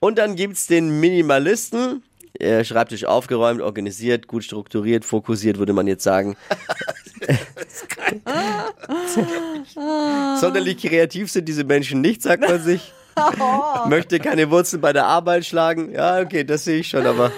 Und 0.00 0.18
dann 0.18 0.36
gibt 0.36 0.54
es 0.54 0.66
den 0.66 1.00
Minimalisten. 1.00 2.02
Er 2.38 2.64
Schreibtisch 2.64 3.04
aufgeräumt, 3.04 3.60
organisiert, 3.60 4.26
gut 4.26 4.44
strukturiert, 4.44 5.04
fokussiert, 5.04 5.58
würde 5.58 5.72
man 5.72 5.86
jetzt 5.86 6.02
sagen. 6.02 6.36
Sonderlich 10.40 10.78
kreativ 10.78 11.30
sind 11.30 11.48
diese 11.48 11.64
Menschen 11.64 12.00
nicht, 12.00 12.22
sagt 12.22 12.48
man 12.48 12.60
sich. 12.60 12.92
Möchte 13.88 14.18
keine 14.18 14.50
Wurzeln 14.50 14.82
bei 14.82 14.92
der 14.92 15.06
Arbeit 15.06 15.46
schlagen. 15.46 15.92
Ja, 15.92 16.20
okay, 16.20 16.44
das 16.44 16.64
sehe 16.64 16.80
ich 16.80 16.88
schon, 16.88 17.06
aber 17.06 17.30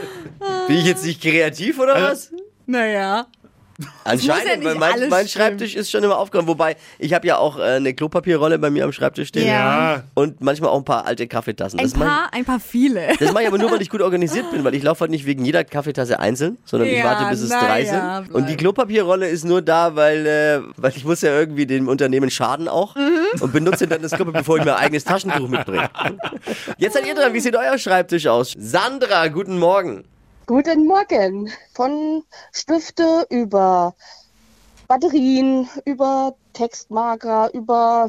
bin 0.66 0.78
ich 0.78 0.86
jetzt 0.86 1.04
nicht 1.04 1.20
kreativ 1.20 1.78
oder 1.78 2.00
was? 2.00 2.32
Naja. 2.66 3.26
Anscheinend, 4.04 4.62
ja 4.64 4.70
weil 4.70 4.74
mein, 4.76 5.08
mein. 5.08 5.28
Schreibtisch 5.28 5.74
ist 5.74 5.90
schon 5.90 6.02
immer 6.02 6.18
aufgeräumt. 6.18 6.48
Wobei, 6.48 6.76
ich 6.98 7.12
habe 7.12 7.26
ja 7.26 7.36
auch 7.38 7.58
äh, 7.58 7.62
eine 7.62 7.92
Klopapierrolle 7.94 8.58
bei 8.58 8.70
mir 8.70 8.84
am 8.84 8.92
Schreibtisch 8.92 9.28
stehen. 9.28 9.48
Ja. 9.48 10.04
Und 10.14 10.40
manchmal 10.40 10.70
auch 10.70 10.78
ein 10.78 10.84
paar 10.84 11.06
alte 11.06 11.26
Kaffeetassen. 11.26 11.78
Ein 11.78 11.84
Das 11.84 11.96
mache 11.96 12.08
paar, 12.08 12.28
ein 12.32 12.44
paar 12.44 12.60
viele. 12.60 13.12
ich, 13.12 13.18
das 13.18 13.32
mach 13.32 13.40
ich 13.40 13.46
aber 13.48 13.58
nur, 13.58 13.70
weil 13.70 13.82
ich 13.82 13.90
gut 13.90 14.00
organisiert 14.02 14.50
bin, 14.52 14.64
weil 14.64 14.74
ich 14.74 14.82
laufe 14.82 15.00
halt 15.00 15.10
nicht 15.10 15.26
wegen 15.26 15.44
jeder 15.44 15.64
Kaffeetasse 15.64 16.18
einzeln, 16.20 16.56
sondern 16.64 16.88
ich 16.88 16.98
Ja, 16.98 17.04
warte, 17.04 17.28
bis 17.30 17.40
es 17.42 17.50
drei 17.50 17.82
ja, 17.84 18.22
sind. 18.22 18.34
Und 18.34 18.42
die 18.44 18.54
bleib. 18.54 18.58
Klopapierrolle 18.58 19.28
ist 19.28 19.44
nur 19.44 19.60
da, 19.62 19.94
weil, 19.96 20.26
äh, 20.26 20.60
weil 20.76 20.92
ich 20.96 21.04
muss 21.04 21.20
ja 21.22 21.38
irgendwie 21.38 21.66
dem 21.66 21.88
Unternehmen 21.88 22.30
schaden 22.30 22.68
auch 22.68 22.94
Mhm. 22.96 23.42
und 23.42 23.52
benutze 23.52 23.86
dann 23.86 24.00
das 24.02 24.12
Klopapier, 24.12 24.40
bevor 24.40 24.58
ich 24.58 24.64
mir 24.64 24.76
ein 24.76 24.84
eigenes 24.84 25.04
Taschentuch 25.04 25.48
mitbringe. 25.48 25.90
Jetzt 26.78 26.94
seid 26.94 27.06
ihr 27.06 27.14
dran, 27.14 27.32
wie 27.34 27.40
sieht 27.40 27.56
euer 27.56 27.76
Schreibtisch 27.78 28.26
aus? 28.26 28.54
Sandra, 28.58 29.28
guten 29.28 29.58
Morgen. 29.58 30.04
Guten 30.48 30.86
Morgen. 30.86 31.50
Von 31.74 32.22
Stifte 32.52 33.26
über 33.30 33.96
Batterien, 34.86 35.68
über 35.84 36.36
Textmarker, 36.56 37.50
über 37.52 38.08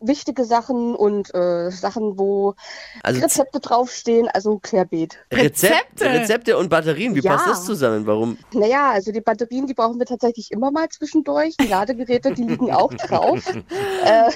wichtige 0.00 0.46
Sachen 0.46 0.94
und 0.94 1.32
äh, 1.34 1.70
Sachen, 1.70 2.18
wo 2.18 2.54
Also 3.02 3.20
Rezepte 3.20 3.60
draufstehen, 3.60 4.28
also 4.32 4.58
querbeet. 4.58 5.18
Rezept, 5.30 6.00
Rezepte? 6.00 6.04
Rezepte 6.06 6.58
und 6.58 6.70
Batterien, 6.70 7.14
wie 7.14 7.20
Ja. 7.20 7.32
passt 7.32 7.48
das 7.48 7.64
zusammen? 7.66 8.06
Warum? 8.06 8.38
Naja, 8.54 8.92
also 8.92 9.12
die 9.12 9.20
Batterien, 9.20 9.66
die 9.66 9.74
brauchen 9.74 9.98
wir 9.98 10.06
tatsächlich 10.06 10.50
immer 10.52 10.70
mal 10.70 10.88
zwischendurch. 10.88 11.56
Die 11.58 11.66
Ladegeräte, 11.66 12.32
die 12.32 12.44
liegen 12.44 12.72
auch 12.72 12.94
drauf. 12.94 13.44
äh, 14.04 14.30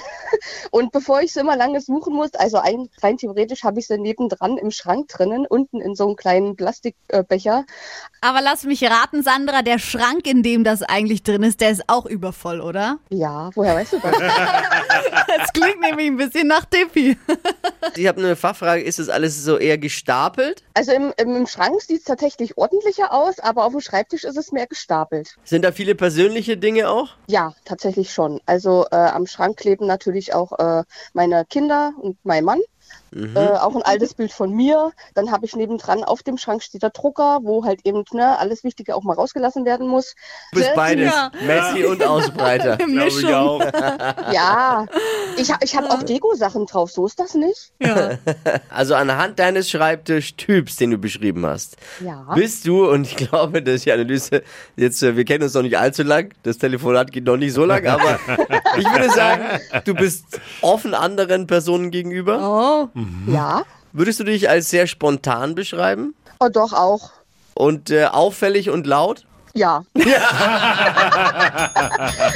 und 0.69 0.91
bevor 0.91 1.21
ich 1.21 1.33
so 1.33 1.39
immer 1.39 1.57
lange 1.57 1.81
suchen 1.81 2.13
muss, 2.13 2.33
also 2.35 2.57
ein, 2.57 2.89
rein 3.01 3.17
theoretisch 3.17 3.63
habe 3.63 3.79
ich 3.79 3.87
sie 3.87 3.97
nebendran 3.97 4.57
im 4.57 4.69
Schrank 4.69 5.07
drinnen, 5.07 5.47
unten 5.47 5.81
in 5.81 5.95
so 5.95 6.05
einem 6.05 6.15
kleinen 6.15 6.55
Plastikbecher. 6.55 7.65
Aber 8.21 8.41
lass 8.41 8.65
mich 8.65 8.83
raten, 8.83 9.23
Sandra, 9.23 9.63
der 9.63 9.79
Schrank, 9.79 10.27
in 10.27 10.43
dem 10.43 10.63
das 10.63 10.83
eigentlich 10.83 11.23
drin 11.23 11.41
ist, 11.41 11.59
der 11.61 11.71
ist 11.71 11.83
auch 11.87 12.05
übervoll, 12.05 12.61
oder? 12.61 12.99
Ja, 13.09 13.46
woher 13.55 13.75
weißt 13.75 13.93
du 13.93 13.99
das? 13.99 14.15
Das 15.37 15.53
klingt 15.53 15.81
nämlich 15.81 16.07
ein 16.07 16.17
bisschen 16.17 16.47
nach 16.47 16.65
Tippi. 16.65 17.17
Ich 17.95 18.07
habe 18.07 18.19
eine 18.19 18.35
Fachfrage, 18.35 18.81
ist 18.81 18.99
das 18.99 19.09
alles 19.09 19.43
so 19.43 19.57
eher 19.57 19.77
gestapelt? 19.77 20.63
Also 20.73 20.93
im, 20.93 21.13
im, 21.17 21.35
im 21.35 21.47
Schrank 21.47 21.81
sieht 21.81 21.99
es 21.99 22.03
tatsächlich 22.05 22.57
ordentlicher 22.57 23.13
aus, 23.13 23.39
aber 23.39 23.65
auf 23.65 23.71
dem 23.73 23.81
Schreibtisch 23.81 24.23
ist 24.23 24.37
es 24.37 24.51
mehr 24.51 24.67
gestapelt. 24.67 25.35
Sind 25.43 25.63
da 25.63 25.71
viele 25.71 25.95
persönliche 25.95 26.57
Dinge 26.57 26.89
auch? 26.89 27.09
Ja, 27.27 27.53
tatsächlich 27.65 28.13
schon. 28.13 28.41
Also 28.45 28.85
äh, 28.91 28.95
am 28.95 29.27
Schrank 29.27 29.57
kleben 29.57 29.85
natürlich 29.85 30.33
auch 30.33 30.57
äh, 30.59 30.83
meine 31.13 31.45
Kinder 31.45 31.93
und 31.99 32.17
mein 32.23 32.43
Mann. 32.43 32.59
Äh, 33.15 33.39
auch 33.39 33.75
ein 33.75 33.81
altes 33.83 34.13
Bild 34.13 34.31
von 34.31 34.51
mir. 34.51 34.91
Dann 35.13 35.31
habe 35.31 35.45
ich 35.45 35.55
nebendran 35.55 36.03
auf 36.03 36.23
dem 36.23 36.37
Schrank 36.37 36.61
steht 36.63 36.83
der 36.83 36.89
Drucker, 36.89 37.39
wo 37.43 37.63
halt 37.65 37.81
eben 37.85 38.03
ne, 38.11 38.37
alles 38.37 38.63
Wichtige 38.63 38.95
auch 38.95 39.03
mal 39.03 39.13
rausgelassen 39.15 39.65
werden 39.65 39.87
muss. 39.87 40.15
Du 40.51 40.59
bist 40.59 40.73
beides, 40.75 41.11
Ja. 41.13 41.31
Messi 41.45 41.85
und 41.85 42.03
Ausbreiter. 42.05 42.77
Glaube 42.77 43.07
ich 43.07 43.25
auch. 43.33 43.61
Ja, 44.33 44.85
ich, 45.37 45.51
ich 45.61 45.75
habe 45.75 45.89
auch 45.89 46.03
Deko-Sachen 46.03 46.65
drauf, 46.65 46.91
so 46.91 47.05
ist 47.05 47.19
das 47.19 47.33
nicht. 47.35 47.71
Also 48.69 48.95
anhand 48.95 49.39
deines 49.39 49.69
Schreibtischtyps, 49.69 50.75
den 50.77 50.91
du 50.91 50.97
beschrieben 50.97 51.45
hast, 51.45 51.77
Ja. 52.03 52.27
bist 52.35 52.67
du, 52.67 52.89
und 52.89 53.03
ich 53.07 53.15
glaube, 53.15 53.61
dass 53.61 53.81
die 53.83 53.91
Analyse 53.91 54.43
jetzt, 54.75 55.01
äh, 55.03 55.15
wir 55.15 55.25
kennen 55.25 55.43
uns 55.43 55.53
noch 55.53 55.61
nicht 55.63 55.77
allzu 55.77 56.03
lang, 56.03 56.33
das 56.43 56.57
Telefonat 56.57 57.11
geht 57.11 57.25
noch 57.25 57.37
nicht 57.37 57.53
so 57.53 57.65
lang, 57.65 57.85
aber 57.87 58.19
ich 58.77 58.85
würde 58.89 59.09
sagen, 59.09 59.43
du 59.85 59.93
bist 59.93 60.39
offen 60.61 60.93
anderen 60.93 61.47
Personen 61.47 61.91
gegenüber. 61.91 62.89
Oh. 62.95 62.96
Ja, 63.27 63.63
Würdest 63.97 64.19
du 64.19 64.23
dich 64.25 64.47
als 64.47 64.69
sehr 64.69 64.85
spontan 64.85 65.55
beschreiben? 65.55 66.13
oh, 66.39 66.49
doch 66.49 66.73
auch. 66.73 67.09
Und 67.55 67.89
äh, 67.89 68.05
auffällig 68.05 68.69
und 68.69 68.85
laut? 68.85 69.25
Ja. 69.55 69.83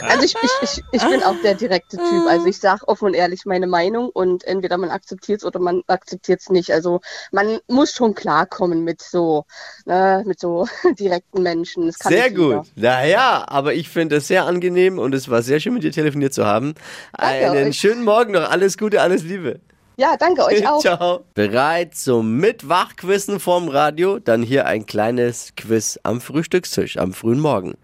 also 0.09 0.25
ich, 0.25 0.33
ich, 0.33 0.51
ich, 0.63 0.81
ich 0.91 1.03
bin 1.07 1.21
auch 1.21 1.35
der 1.43 1.53
direkte 1.53 1.97
Typ. 1.97 2.25
Also 2.27 2.47
ich 2.47 2.57
sage 2.57 2.87
offen 2.87 3.05
und 3.05 3.13
ehrlich 3.13 3.45
meine 3.45 3.67
Meinung 3.67 4.09
und 4.09 4.43
entweder 4.45 4.79
man 4.79 4.89
akzeptiert 4.89 5.41
es 5.41 5.45
oder 5.45 5.59
man 5.59 5.83
akzeptiert 5.85 6.39
es 6.39 6.49
nicht. 6.49 6.71
Also 6.71 7.01
man 7.31 7.59
muss 7.67 7.91
schon 7.93 8.15
klarkommen 8.15 8.83
mit 8.83 9.03
so, 9.03 9.45
ne, 9.85 10.23
mit 10.25 10.39
so 10.39 10.67
direkten 10.99 11.43
Menschen. 11.43 11.91
Sehr 11.91 12.31
gut. 12.31 12.65
Naja, 12.75 13.45
aber 13.47 13.75
ich 13.75 13.87
finde 13.89 14.15
es 14.15 14.27
sehr 14.27 14.47
angenehm 14.47 14.97
und 14.97 15.13
es 15.13 15.29
war 15.29 15.43
sehr 15.43 15.59
schön 15.59 15.75
mit 15.75 15.83
dir 15.83 15.91
telefoniert 15.91 16.33
zu 16.33 16.47
haben. 16.47 16.73
Danke 17.15 17.51
Einen 17.51 17.73
schönen 17.73 18.03
Morgen 18.03 18.31
noch. 18.31 18.49
Alles 18.49 18.79
Gute, 18.79 18.99
alles 18.99 19.21
Liebe. 19.21 19.59
Ja, 19.98 20.15
danke 20.17 20.45
euch 20.45 20.67
auch. 20.67 20.81
Ciao. 20.81 21.24
Bereit 21.33 21.95
zum 21.95 22.38
Mitwachquissen 22.38 23.39
vorm 23.39 23.67
Radio? 23.69 24.19
Dann 24.19 24.43
hier 24.43 24.65
ein 24.65 24.86
kleines 24.86 25.53
Quiz 25.55 26.00
am 26.03 26.21
Frühstückstisch 26.21 26.98
am 26.98 27.13
frühen 27.13 27.39
Morgen. 27.39 27.75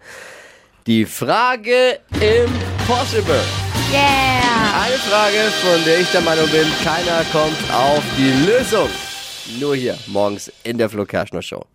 Die 0.88 1.06
Frage 1.06 2.00
Impossible. 2.14 3.42
Yeah. 3.92 4.84
Eine 4.84 4.96
Frage, 4.98 5.38
von 5.62 5.84
der 5.86 6.00
ich 6.00 6.12
der 6.12 6.22
Meinung 6.22 6.50
bin, 6.50 6.68
keiner 6.84 7.24
kommt 7.32 7.58
auf 7.74 8.04
die 8.18 8.46
Lösung. 8.46 8.90
Nur 9.60 9.76
hier, 9.76 9.98
morgens 10.08 10.52
in 10.64 10.78
der 10.78 10.90
Flo 10.90 11.06
Kerschner 11.06 11.42
Show. 11.42 11.66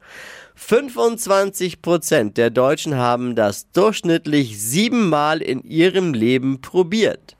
25% 0.58 2.34
der 2.34 2.50
Deutschen 2.50 2.96
haben 2.96 3.34
das 3.34 3.70
durchschnittlich 3.72 4.60
siebenmal 4.60 5.42
in 5.42 5.62
ihrem 5.62 6.14
Leben 6.14 6.60
probiert. 6.60 7.36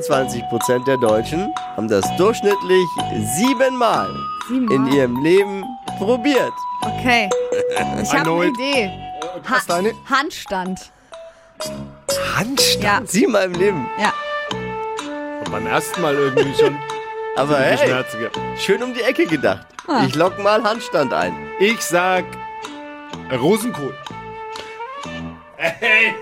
25% 0.00 0.84
der 0.84 0.96
Deutschen 0.96 1.52
haben 1.76 1.88
das 1.88 2.04
durchschnittlich 2.16 2.86
siebenmal 3.36 4.08
in 4.48 4.60
Siebenmal. 4.68 4.94
ihrem 4.94 5.22
Leben 5.22 5.64
probiert. 5.98 6.52
Okay. 6.80 7.28
Ich 7.70 7.78
habe 7.78 7.90
eine 7.90 8.08
Erneut. 8.18 8.54
Idee. 8.58 8.90
Was 9.48 9.66
deine? 9.66 9.92
Handstand. 10.08 10.90
Handstand. 12.36 12.82
Ja. 12.82 13.00
Siebenmal 13.06 13.44
im 13.44 13.52
Leben. 13.54 13.88
Ja. 13.98 14.12
Beim 15.50 15.66
ersten 15.66 16.00
Mal 16.00 16.14
irgendwie 16.14 16.54
schon 16.54 16.76
Aber 17.36 17.56
bisschen 17.58 17.76
hey, 17.78 17.88
herziger. 17.88 18.30
schön 18.58 18.82
um 18.82 18.94
die 18.94 19.02
Ecke 19.02 19.26
gedacht. 19.26 19.66
Ah. 19.86 20.04
Ich 20.06 20.14
lock 20.14 20.38
mal 20.42 20.62
Handstand 20.62 21.12
ein. 21.12 21.34
Ich 21.60 21.80
sag 21.82 22.24
Rosenkohl. 23.32 23.94
Hey. 25.56 26.14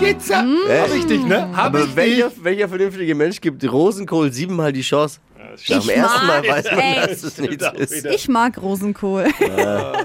Jetzt 0.00 0.28
ja. 0.28 0.44
Hey. 0.66 0.92
Richtig, 0.92 1.24
ne? 1.24 1.48
Hab 1.56 1.66
Aber 1.66 1.84
ich 1.84 1.94
welcher, 1.96 2.28
dich. 2.30 2.44
welcher 2.44 2.68
vernünftige 2.68 3.14
Mensch 3.14 3.40
gibt 3.40 3.70
Rosenkohl 3.70 4.32
siebenmal 4.32 4.72
die 4.72 4.80
Chance? 4.82 5.20
Dem 5.68 5.78
Ich 5.78 5.88
ersten 5.96 6.26
Mal 6.26 6.40
mag- 6.42 6.48
weiß 6.48 6.64
man, 6.70 6.78
ey. 6.80 6.94
dass 7.06 7.22
es 7.22 7.38
nichts 7.38 7.64
ist. 7.76 7.92
wieder. 8.02 8.10
Ich 8.14 8.28
mag 8.28 8.60
Rosenkohl. 8.60 9.24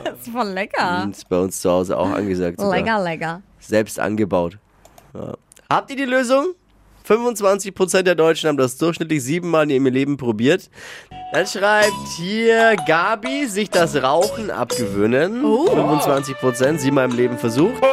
das 0.03 0.19
ist 0.27 0.29
voll 0.31 0.47
lecker. 0.49 1.05
Das 1.07 1.17
ist 1.19 1.29
bei 1.29 1.37
uns 1.39 1.59
zu 1.59 1.69
Hause 1.71 1.97
auch 1.97 2.09
angesagt. 2.09 2.59
sogar. 2.59 2.77
Lecker, 2.77 3.03
lecker. 3.03 3.41
Selbst 3.59 3.99
angebaut. 3.99 4.57
Ja. 5.13 5.33
Habt 5.69 5.89
ihr 5.89 5.95
die 5.97 6.05
Lösung? 6.05 6.53
25% 7.07 8.03
der 8.03 8.13
Deutschen 8.15 8.47
haben 8.49 8.57
das 8.57 8.77
durchschnittlich 8.77 9.23
siebenmal 9.23 9.63
in 9.63 9.69
ihrem 9.71 9.85
Leben 9.87 10.17
probiert. 10.17 10.69
Dann 11.31 11.45
schreibt 11.45 12.07
hier 12.17 12.75
Gabi, 12.87 13.45
sich 13.45 13.69
das 13.69 13.95
Rauchen 13.95 14.49
abgewöhnen. 14.49 15.45
Oh. 15.45 15.67
25%, 15.69 16.79
siebenmal 16.79 17.05
im 17.05 17.15
Leben 17.15 17.37
versucht. 17.37 17.83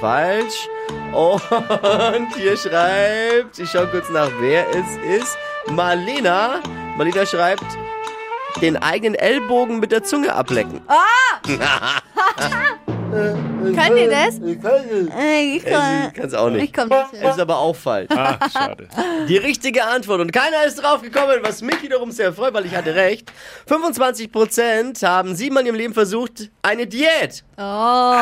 Falsch. 0.00 0.68
Und 1.12 2.36
hier 2.36 2.56
schreibt, 2.56 3.58
ich 3.58 3.70
schaue 3.70 3.86
kurz 3.88 4.10
nach, 4.10 4.30
wer 4.40 4.66
es 4.68 5.22
ist. 5.22 5.36
Marlena. 5.70 6.60
Marlena 6.96 7.24
schreibt, 7.24 7.64
den 8.60 8.76
eigenen 8.76 9.14
Ellbogen 9.14 9.80
mit 9.80 9.90
der 9.90 10.04
Zunge 10.04 10.34
ablecken. 10.34 10.82
Könnt 13.10 13.98
ihr 13.98 14.10
das? 14.10 14.38
Äh, 14.38 15.56
Ich 15.56 15.56
Ich 15.56 15.64
kann, 15.64 16.12
kann 16.12 16.26
es 16.26 16.34
auch 16.34 16.50
nicht. 16.50 16.64
ich 16.64 16.72
komm 16.72 16.88
nicht 16.88 17.10
hin. 17.12 17.22
Ist 17.28 17.40
aber 17.40 17.58
auch 17.58 17.74
falsch. 17.76 18.08
Ah, 18.10 18.38
schade. 18.52 18.88
Die 19.28 19.36
richtige 19.36 19.84
Antwort. 19.84 20.20
Und 20.20 20.32
keiner 20.32 20.64
ist 20.66 20.82
drauf 20.82 21.00
gekommen, 21.02 21.36
was 21.42 21.62
mich 21.62 21.82
wiederum 21.82 22.10
sehr 22.10 22.32
freut, 22.32 22.52
weil 22.54 22.66
ich 22.66 22.74
hatte 22.76 22.94
recht. 22.94 23.32
25% 23.68 25.06
haben 25.06 25.34
siebenmal 25.34 25.62
in 25.62 25.68
ihrem 25.68 25.76
Leben 25.76 25.94
versucht, 25.94 26.50
eine 26.62 26.86
Diät. 26.86 27.44
Oh. 27.56 28.12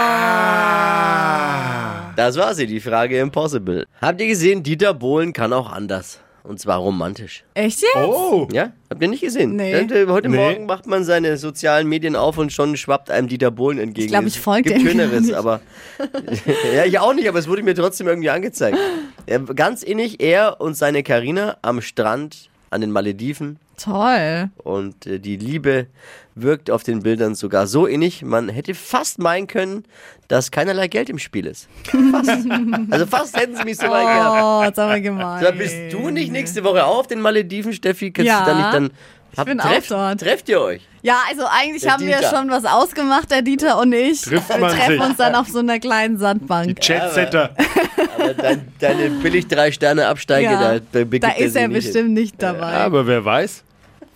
Das 2.17 2.37
war 2.37 2.55
sie, 2.55 2.67
die 2.67 2.81
Frage 2.81 3.19
Impossible. 3.19 3.87
Habt 4.01 4.21
ihr 4.21 4.27
gesehen, 4.29 4.63
Dieter 4.63 4.95
Bohlen 4.95 5.33
kann 5.33 5.53
auch 5.53 5.71
anders. 5.71 6.21
Und 6.47 6.61
zwar 6.61 6.79
romantisch. 6.79 7.45
Echt 7.55 7.83
jetzt? 7.83 7.97
Oh. 7.97 8.47
Ja? 8.53 8.73
Habt 8.89 9.03
ihr 9.03 9.09
nicht 9.09 9.23
gesehen? 9.23 9.57
Nee. 9.57 9.73
Äh, 9.73 10.07
Heute 10.07 10.29
Nee. 10.29 10.37
Morgen 10.37 10.67
macht 10.67 10.87
man 10.87 11.03
seine 11.05 11.37
sozialen 11.39 11.89
Medien 11.89 12.15
auf 12.15 12.39
und 12.39 12.53
schon 12.53 12.77
schwappt 12.77 13.11
einem 13.11 13.27
Dieter 13.27 13.51
Bohlen 13.51 13.79
entgegen. 13.79 14.07
Ich 14.07 14.13
glaub, 14.13 14.25
ich 14.27 14.39
folge 14.39 14.71
dem 14.75 14.87
Schöneres, 14.87 15.23
nicht. 15.23 15.35
aber. 15.35 15.61
ja, 16.75 16.85
ich 16.85 16.99
auch 17.01 17.15
nicht, 17.15 17.29
aber 17.29 17.39
es 17.41 17.49
wurde 17.49 17.63
mir 17.65 17.75
trotzdem 17.75 18.07
irgendwie 18.07 18.31
angezeigt. 18.31 18.79
Ja, 19.29 19.39
ganz 19.39 19.83
innig, 19.83 20.21
er 20.23 20.61
und 20.61 20.77
seine 20.77 21.03
Karina 21.03 21.57
am 21.63 21.81
Strand 21.81 22.49
an 22.71 22.81
den 22.81 22.93
Malediven. 22.93 23.59
Toll. 23.77 24.51
Und 24.63 25.07
äh, 25.07 25.19
die 25.19 25.37
Liebe 25.37 25.87
wirkt 26.35 26.71
auf 26.71 26.83
den 26.83 27.03
Bildern 27.03 27.35
sogar 27.35 27.67
so 27.67 27.87
innig, 27.87 28.23
man 28.23 28.49
hätte 28.49 28.75
fast 28.75 29.19
meinen 29.19 29.47
können, 29.47 29.85
dass 30.29 30.51
keinerlei 30.51 30.89
Geld 30.89 31.09
im 31.09 31.19
Spiel 31.19 31.47
ist. 31.47 31.69
Fast. 31.85 32.31
also 32.91 33.07
fast 33.07 33.37
hätten 33.37 33.57
sie 33.57 33.65
mich 33.65 33.77
so 33.79 33.89
weit 33.89 34.07
gehabt. 34.07 34.43
Oh, 34.43 34.61
das 34.63 34.71
ist 34.73 34.79
aber 34.79 35.01
gemein. 35.01 35.45
So, 35.45 35.53
bist 35.53 35.93
du 35.93 36.11
nicht 36.11 36.33
nächste 36.33 36.65
Woche 36.65 36.85
auch 36.85 36.99
auf 37.01 37.07
den 37.07 37.21
Malediven, 37.21 37.73
Steffi? 37.73 38.11
Kannst 38.11 38.29
Ja, 38.29 38.41
du 38.45 38.51
da 38.51 38.57
nicht 38.57 38.75
dann. 38.75 38.91
Habt, 39.37 39.49
bin 39.49 39.61
auch 39.61 39.69
trefft, 39.71 39.91
dort. 39.91 40.21
trefft 40.21 40.49
ihr 40.49 40.61
euch? 40.61 40.83
Ja, 41.03 41.19
also 41.29 41.43
eigentlich 41.51 41.83
Der 41.83 41.93
haben 41.93 42.07
wir 42.07 42.17
Dieter. 42.17 42.31
schon 42.37 42.51
was 42.51 42.65
ausgemacht, 42.65 43.31
der 43.31 43.43
Dieter 43.43 43.79
und 43.79 43.93
ich. 43.93 44.23
Trifft 44.23 44.49
wir 44.49 44.59
man 44.59 44.73
treffen 44.75 44.93
sich. 44.93 45.01
uns 45.01 45.17
dann 45.17 45.35
auf 45.35 45.49
so 45.49 45.59
einer 45.61 45.79
kleinen 45.79 46.19
Sandbank. 46.19 46.79
Jetsetter. 46.87 47.51
Aber 48.19 48.35
dein, 48.35 48.73
deine 48.81 49.11
billig 49.11 49.47
drei 49.47 49.71
Sterne 49.71 50.07
Absteige, 50.07 50.51
Ja, 50.51 50.79
da, 50.81 51.05
da, 51.05 51.29
er 51.29 51.39
ist 51.39 51.55
er 51.55 51.69
nicht 51.69 51.85
bestimmt 51.85 52.11
nicht 52.11 52.43
dabei. 52.43 52.73
Aber 52.73 53.07
wer 53.07 53.25
weiß. 53.25 53.63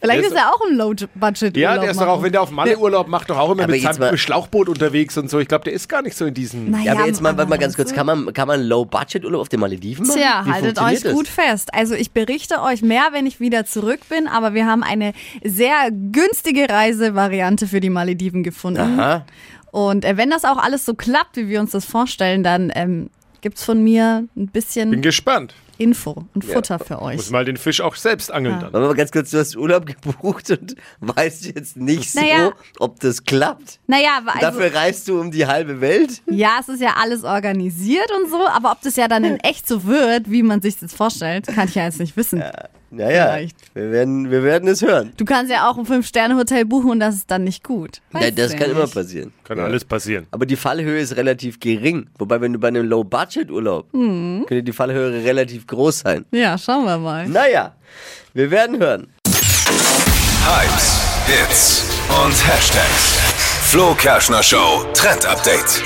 Vielleicht 0.00 0.22
ist 0.22 0.28
ist- 0.32 0.36
er 0.38 0.52
auch 0.54 0.60
ein 0.66 0.76
Low-Budget. 0.76 1.56
Ja, 1.56 1.76
der 1.78 1.90
ist 1.90 2.00
doch 2.00 2.06
auch, 2.06 2.22
wenn 2.22 2.32
der 2.32 2.42
auf 2.42 2.50
Malle-Urlaub 2.50 3.06
macht, 3.08 3.28
doch 3.28 3.38
auch 3.38 3.50
immer 3.52 3.64
Aber 3.64 3.72
mit 3.72 3.82
seinem 3.82 3.98
mal- 3.98 4.16
Schlauchboot 4.16 4.68
unterwegs 4.68 5.16
und 5.18 5.28
so. 5.30 5.38
Ich 5.40 5.48
glaube, 5.48 5.64
der 5.64 5.72
ist 5.74 5.88
gar 5.88 6.00
nicht 6.02 6.16
so 6.16 6.24
in 6.26 6.34
diesen. 6.34 6.70
Naja, 6.70 6.84
Ja, 6.84 6.92
aber 6.94 7.06
jetzt 7.06 7.20
mal, 7.20 7.36
warte 7.36 7.50
mal 7.50 7.58
ganz 7.58 7.76
kurz, 7.76 7.92
kann 7.92 8.06
man, 8.06 8.32
kann 8.32 8.48
man 8.48 8.62
Low-Budget-Urlaub 8.62 9.40
auf 9.42 9.48
den 9.50 9.60
Malediven 9.60 10.06
machen? 10.06 10.18
Tja, 10.18 10.42
Wie 10.46 10.50
haltet 10.52 10.80
euch 10.80 11.02
das? 11.02 11.12
gut 11.12 11.28
fest. 11.28 11.74
Also 11.74 11.94
ich 11.94 12.12
berichte 12.12 12.62
euch 12.62 12.82
mehr, 12.82 13.08
wenn 13.12 13.26
ich 13.26 13.40
wieder 13.40 13.66
zurück 13.66 14.00
bin, 14.08 14.26
aber 14.26 14.54
wir 14.54 14.66
haben 14.66 14.82
eine 14.82 15.12
sehr 15.44 15.90
günstige 15.90 16.68
Reisevariante 16.68 17.66
für 17.66 17.80
die 17.80 17.90
Malediven 17.90 18.42
gefunden. 18.42 18.98
Aha. 18.98 19.26
Und 19.70 20.04
äh, 20.04 20.16
wenn 20.16 20.30
das 20.30 20.44
auch 20.44 20.56
alles 20.56 20.84
so 20.84 20.94
klappt, 20.94 21.36
wie 21.36 21.48
wir 21.48 21.60
uns 21.60 21.70
das 21.72 21.84
vorstellen, 21.84 22.42
dann 22.42 22.72
ähm, 22.74 23.10
gibt's 23.40 23.64
von 23.64 23.82
mir 23.84 24.24
ein 24.36 24.48
bisschen 24.48 24.90
Bin 24.90 25.02
gespannt. 25.02 25.54
Info 25.80 26.24
und 26.34 26.44
Futter 26.44 26.78
für 26.78 27.00
euch. 27.00 27.16
Muss 27.16 27.30
mal 27.30 27.44
den 27.44 27.56
Fisch 27.56 27.80
auch 27.80 27.94
selbst 27.96 28.30
angeln 28.30 28.60
dann. 28.60 28.68
Aber 28.74 28.86
mal 28.88 28.94
ganz 28.94 29.10
kurz, 29.10 29.30
du 29.30 29.38
hast 29.38 29.56
Urlaub 29.56 29.86
gebucht 29.86 30.50
und 30.50 30.76
weißt 31.00 31.46
jetzt 31.46 31.76
nicht 31.76 32.12
so, 32.12 32.20
Naja. 32.20 32.52
ob 32.78 33.00
das 33.00 33.24
klappt. 33.24 33.80
Naja, 33.86 34.18
aber 34.18 34.34
also, 34.34 34.46
Dafür 34.46 34.74
reist 34.74 35.08
du 35.08 35.20
um 35.20 35.30
die 35.30 35.46
halbe 35.46 35.80
Welt. 35.80 36.22
ja, 36.26 36.58
es 36.60 36.68
ist 36.68 36.80
ja 36.82 36.94
alles 37.00 37.24
organisiert 37.24 38.10
und 38.22 38.30
so, 38.30 38.46
aber 38.46 38.72
ob 38.72 38.82
das 38.82 38.96
ja 38.96 39.08
dann 39.08 39.24
in 39.24 39.36
echt 39.40 39.66
so 39.66 39.84
wird, 39.84 40.30
wie 40.30 40.42
man 40.42 40.60
sich 40.60 40.78
das 40.78 40.92
vorstellt, 40.92 41.46
kann 41.46 41.66
ich 41.68 41.74
ja 41.74 41.84
jetzt 41.84 41.98
nicht 41.98 42.16
wissen. 42.16 42.42
Naja, 42.92 43.26
Vielleicht. 43.34 43.56
wir 43.74 43.92
werden, 43.92 44.30
wir 44.30 44.42
werden 44.42 44.68
es 44.68 44.82
hören. 44.82 45.12
Du 45.16 45.24
kannst 45.24 45.52
ja 45.52 45.70
auch 45.70 45.78
ein 45.78 45.86
Fünf-Sterne-Hotel 45.86 46.64
buchen 46.64 46.90
und 46.90 47.00
das 47.00 47.14
ist 47.14 47.30
dann 47.30 47.44
nicht 47.44 47.62
gut. 47.62 48.00
Ja, 48.12 48.20
Weißt 48.20 48.38
das 48.38 48.50
du 48.50 48.56
kann 48.58 48.66
ja 48.66 48.72
immer 48.72 48.82
nicht. 48.84 48.94
passieren. 48.94 49.32
Kann 49.44 49.58
alles 49.60 49.84
passieren. 49.84 50.26
Aber 50.32 50.44
die 50.44 50.56
Fallhöhe 50.56 50.98
ist 51.00 51.16
relativ 51.16 51.60
gering. 51.60 52.08
Wobei, 52.18 52.40
wenn 52.40 52.52
du 52.52 52.58
bei 52.58 52.68
einem 52.68 52.86
Low-Budget-Urlaub, 52.88 53.94
Mhm. 53.94 54.44
könnte 54.48 54.64
die 54.64 54.72
Fallhöhe 54.72 55.22
relativ 55.24 55.66
groß 55.68 56.00
sein. 56.00 56.24
Ja, 56.32 56.58
schauen 56.58 56.84
wir 56.84 56.98
mal. 56.98 57.28
Naja, 57.28 57.74
wir 58.34 58.50
werden 58.50 58.78
hören. 58.80 59.06
Hypes, 60.42 61.00
Hits 61.26 61.84
und 62.24 62.32
Hashtags. 62.48 63.49
Flo 63.70 63.94
Kerschner 63.94 64.42
Show 64.42 64.84
Trend 64.94 65.24
Update. 65.24 65.80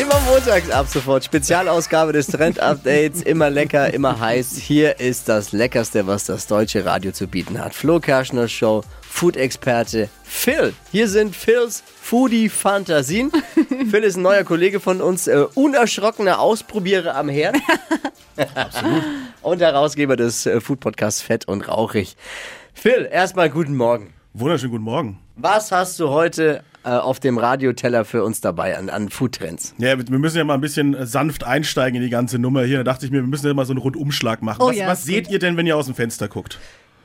Immer 0.00 0.20
montags 0.20 0.70
ab 0.70 0.86
sofort. 0.86 1.24
Spezialausgabe 1.24 2.12
des 2.12 2.28
Trend-Updates. 2.28 3.22
Immer 3.22 3.50
lecker, 3.50 3.92
immer 3.92 4.20
heiß. 4.20 4.56
Hier 4.58 5.00
ist 5.00 5.28
das 5.28 5.50
Leckerste, 5.50 6.06
was 6.06 6.26
das 6.26 6.46
deutsche 6.46 6.84
Radio 6.84 7.10
zu 7.10 7.26
bieten 7.26 7.58
hat. 7.58 7.74
Flo 7.74 7.98
Kerschner 7.98 8.46
Show, 8.46 8.84
Food-Experte 9.00 10.08
Phil. 10.22 10.72
Hier 10.92 11.08
sind 11.08 11.34
Phils 11.34 11.82
Foodie-Fantasien. 12.00 13.32
Phil 13.90 14.04
ist 14.04 14.14
ein 14.14 14.22
neuer 14.22 14.44
Kollege 14.44 14.78
von 14.78 15.00
uns, 15.00 15.26
äh, 15.26 15.46
unerschrockener 15.54 16.38
Ausprobierer 16.38 17.16
am 17.16 17.28
Herd. 17.28 17.56
Absolut. 18.54 19.02
Und 19.42 19.60
Herausgeber 19.60 20.14
des 20.14 20.46
äh, 20.46 20.60
Food-Podcasts 20.60 21.22
Fett 21.22 21.48
und 21.48 21.66
Rauchig. 21.66 22.16
Phil, 22.72 23.08
erstmal 23.10 23.50
guten 23.50 23.74
Morgen. 23.74 24.14
Wunderschönen 24.32 24.70
guten 24.70 24.84
Morgen. 24.84 25.18
Was 25.34 25.72
hast 25.72 25.98
du 25.98 26.10
heute 26.10 26.62
äh, 26.86 26.90
auf 26.90 27.18
dem 27.18 27.36
Radioteller 27.36 28.04
für 28.04 28.22
uns 28.22 28.40
dabei 28.40 28.78
an, 28.78 28.88
an 28.88 29.08
Foodtrends? 29.08 29.74
Ja, 29.78 29.98
wir 29.98 30.18
müssen 30.18 30.38
ja 30.38 30.44
mal 30.44 30.54
ein 30.54 30.60
bisschen 30.60 30.94
äh, 30.94 31.04
sanft 31.04 31.42
einsteigen 31.42 31.96
in 31.96 32.02
die 32.02 32.10
ganze 32.10 32.38
Nummer 32.38 32.62
hier. 32.62 32.78
Da 32.78 32.84
dachte 32.84 33.04
ich 33.04 33.12
mir, 33.12 33.22
wir 33.22 33.28
müssen 33.28 33.46
ja 33.46 33.54
mal 33.54 33.66
so 33.66 33.72
einen 33.72 33.80
Rundumschlag 33.80 34.40
machen. 34.40 34.62
Oh 34.62 34.68
was 34.68 34.76
ja, 34.76 34.86
was 34.86 35.04
seht 35.04 35.28
ihr 35.28 35.40
denn, 35.40 35.56
wenn 35.56 35.66
ihr 35.66 35.76
aus 35.76 35.86
dem 35.86 35.96
Fenster 35.96 36.28
guckt? 36.28 36.60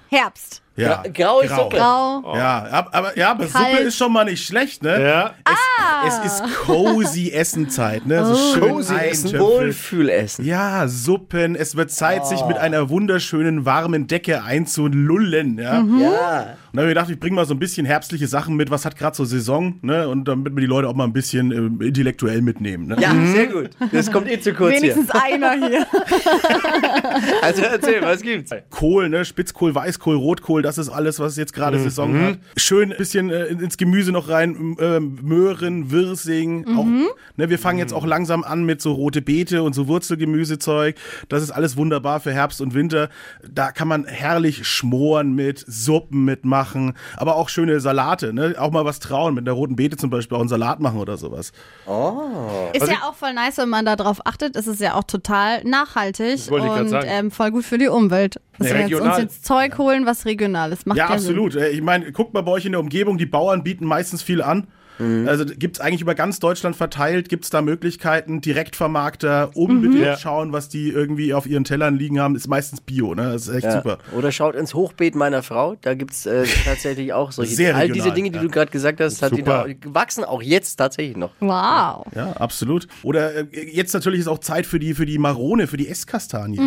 Herbst. 0.10 0.62
Ja, 0.78 1.01
Gra- 1.04 1.10
graue 1.12 1.48
Suppe. 1.50 1.75
Grau. 1.78 2.34
Ja, 2.36 2.63
ab- 2.72 2.90
aber, 2.94 3.18
ja, 3.18 3.32
aber 3.32 3.46
Kalt. 3.46 3.72
Suppe 3.72 3.84
ist 3.84 3.98
schon 3.98 4.13
mal 4.13 4.24
nicht 4.24 4.46
schlecht, 4.46 4.82
ne? 4.84 5.01
Ja. 5.01 5.34
Es 6.08 6.18
ist 6.25 6.44
cozy 6.66 7.30
Essenzeit, 7.32 8.06
ne? 8.08 8.25
So 8.25 8.36
schön 8.54 8.70
Cozy 8.70 8.96
Essen. 8.96 9.38
Wohlfühlessen. 9.38 10.46
Ja, 10.46 10.88
Suppen. 10.88 11.56
Es 11.56 11.75
wird 11.75 11.92
Zeit, 11.92 12.25
sich 12.25 12.44
mit 12.46 12.58
einer 12.58 12.90
wunderschönen 12.90 13.66
warmen 13.66 14.08
Decke 14.08 14.44
einzulullen, 14.44 15.58
ja. 15.58 15.74
Ja. 15.74 15.78
Und 15.82 15.86
dann 15.88 16.08
habe 16.08 16.56
ich 16.72 16.74
mir 16.74 16.88
gedacht, 16.88 17.10
ich 17.10 17.20
bringe 17.20 17.36
mal 17.36 17.46
so 17.46 17.54
ein 17.54 17.60
bisschen 17.60 17.86
herbstliche 17.86 18.28
Sachen 18.28 18.56
mit, 18.56 18.72
was 18.72 18.86
hat 18.86 18.96
gerade 18.98 19.16
so 19.16 19.25
Saison, 19.25 19.75
ne? 19.82 20.08
Und 20.08 20.25
damit 20.30 20.56
wir 20.56 20.62
die 20.62 20.68
Leute 20.68 20.88
auch 20.88 20.96
mal 20.96 21.04
ein 21.04 21.13
bisschen 21.13 21.51
ähm, 21.51 21.82
intellektuell 21.82 22.42
mitnehmen, 22.42 22.88
ne? 22.88 22.96
Ja, 23.00 23.13
sehr 23.34 23.48
gut. 23.48 23.72
Das 23.92 24.10
kommt 24.10 24.32
eh 24.32 24.40
zu 24.40 24.54
kurz 24.54 24.75
Wenigstens 24.75 25.10
einer 25.12 25.51
hier. 25.51 25.70
hier. 25.70 25.86
Also 27.42 27.62
erzähl, 27.63 28.01
was 28.01 28.22
gibt's? 28.22 28.51
Kohl, 28.70 29.10
ne? 29.10 29.25
Spitzkohl, 29.25 29.74
Weißkohl, 29.75 30.16
Rotkohl, 30.16 30.61
das 30.62 30.77
ist 30.77 30.89
alles, 30.89 31.20
was 31.20 31.38
jetzt 31.38 31.53
gerade 31.53 31.80
Saison 31.80 32.20
hat. 32.20 32.38
Schön 32.58 32.91
ein 32.91 32.98
bisschen 32.98 33.30
äh, 33.30 33.46
ins 33.46 33.77
Gemüse 33.77 34.12
noch 34.12 34.30
rein, 34.30 34.75
ähm, 34.80 35.20
Möhren, 35.22 35.91
Wirsing. 35.91 36.65
Auch, 36.77 36.86
ne, 37.38 37.50
wir 37.50 37.60
fangen 37.60 37.80
jetzt 37.80 37.94
auch 37.94 38.06
langsam 38.06 38.44
an 38.44 38.63
mit 38.63 38.82
so 38.82 38.94
rote 38.94 39.22
Beete 39.22 39.63
und 39.63 39.74
so 39.74 39.88
Wurzelgemüsezeug. 39.88 40.96
Das 41.30 41.44
ist 41.44 41.51
alles 41.51 41.77
wunderbar 41.77 42.20
für 42.20 42.32
Herbst 42.32 42.62
und 42.62 42.74
Winter. 42.74 43.10
Da 43.50 43.72
kann 43.72 43.88
man 43.88 44.06
herrlich 44.06 44.68
schmoren 44.68 45.34
mit, 45.34 45.63
Suppen 45.68 46.25
mitmachen, 46.25 46.94
aber 47.18 47.36
auch 47.36 47.50
schöne 47.50 47.80
Salate, 47.80 48.34
ne? 48.34 48.56
Auch 48.58 48.72
mal 48.72 48.86
was 48.86 49.00
trauen, 49.00 49.34
mit 49.34 49.46
der 49.48 49.53
roten 49.53 49.75
Beete 49.75 49.98
zum 49.98 50.10
Beispiel 50.10 50.36
auch 50.36 50.41
einen 50.41 50.50
Salat 50.50 50.80
machen 50.80 51.00
oder 51.00 51.18
sowas. 51.18 51.51
Ist 52.74 52.88
ja 52.88 53.08
auch 53.10 53.15
voll 53.15 53.34
nice, 53.34 53.58
wenn 53.58 53.70
man 53.70 53.86
da 53.86 53.96
drauf 53.96 54.25
achtet. 54.25 54.56
Es 54.56 54.68
ist 54.68 54.82
ja 54.82 54.96
auch 54.96 55.03
total 55.03 55.63
nachhaltig 55.63 56.51
und 56.51 56.94
ähm, 57.06 57.32
voll 57.32 57.51
gut 57.51 57.65
für 57.65 57.77
die 57.77 57.88
Umwelt. 57.88 58.39
Dass 58.62 58.72
Ja, 58.72 58.77
wir 58.77 58.88
jetzt 58.88 59.01
uns 59.01 59.18
jetzt 59.18 59.46
Zeug 59.46 59.77
holen, 59.77 60.06
was 60.06 60.25
regional 60.25 60.72
ist. 60.72 60.86
Macht 60.88 60.98
Ja, 60.98 61.07
absolut. 61.07 61.55
Äh, 61.55 61.70
Ich 61.70 61.81
meine, 61.81 62.12
guckt 62.12 62.33
mal 62.33 62.42
bei 62.42 62.51
euch 62.51 62.66
in 62.66 62.72
der 62.72 62.79
Umgebung, 62.81 63.18
die 63.18 63.25
Bauern 63.25 63.64
bieten 63.64 63.86
meistens 63.86 64.22
viel 64.22 64.42
an. 64.42 64.68
Also 65.27 65.46
gibt 65.46 65.77
es 65.77 65.81
eigentlich 65.81 66.01
über 66.01 66.16
ganz 66.16 66.40
Deutschland 66.40 66.75
verteilt, 66.75 67.29
gibt 67.29 67.44
es 67.46 67.50
da 67.50 67.61
Möglichkeiten, 67.61 68.42
Direktvermarkter, 68.42 69.51
unbedingt 69.55 70.01
Ja. 70.03 70.18
schauen, 70.18 70.51
was 70.53 70.70
die 70.70 70.90
irgendwie 70.90 71.33
auf 71.33 71.46
ihren 71.46 71.64
Tellern 71.64 71.98
liegen 71.98 72.20
haben, 72.20 72.35
ist 72.35 72.48
meistens 72.48 72.81
Bio, 72.81 73.16
ne? 73.16 73.31
Das 73.33 73.48
ist 73.48 73.55
echt 73.55 73.64
Ja. 73.66 73.72
super. 73.77 73.98
Oder 74.16 74.31
schaut 74.31 74.55
ins 74.55 74.74
Hochbeet 74.74 75.16
meiner 75.16 75.44
Frau. 75.44 75.75
Da 75.81 75.94
gibt's 75.94 76.25
äh, 76.25 76.44
tatsächlich 76.66 77.14
auch 77.14 77.31
solche. 77.31 77.55
Sehr 77.55 77.75
all 77.75 77.87
diese 77.87 78.05
regional, 78.09 78.16
Dinge, 78.16 78.29
die 78.31 78.35
ja. 78.37 78.42
du 78.44 78.50
gerade 78.50 78.72
gesagt 78.72 79.00
hast, 79.00 79.22
hat 79.22 79.35
die 79.35 79.44
da, 79.44 79.66
wachsen 79.85 80.24
auch 80.24 80.42
jetzt 80.42 80.75
tatsächlich 80.75 81.18
noch. 81.18 81.31
Wow. 81.40 82.05
Ja, 82.16 82.33
absolut. 82.37 82.87
Oder 83.03 83.35
äh, 83.35 83.46
jetzt 83.72 83.94
natürlich 83.94 84.22
ist 84.22 84.27
auch 84.27 84.40
Zeit 84.40 84.66
für 84.66 84.79
die, 84.79 84.94
für 84.94 85.05
die 85.05 85.18
Marone, 85.18 85.68
für 85.68 85.77
die 85.77 85.87
Esskastanie. 85.90 86.59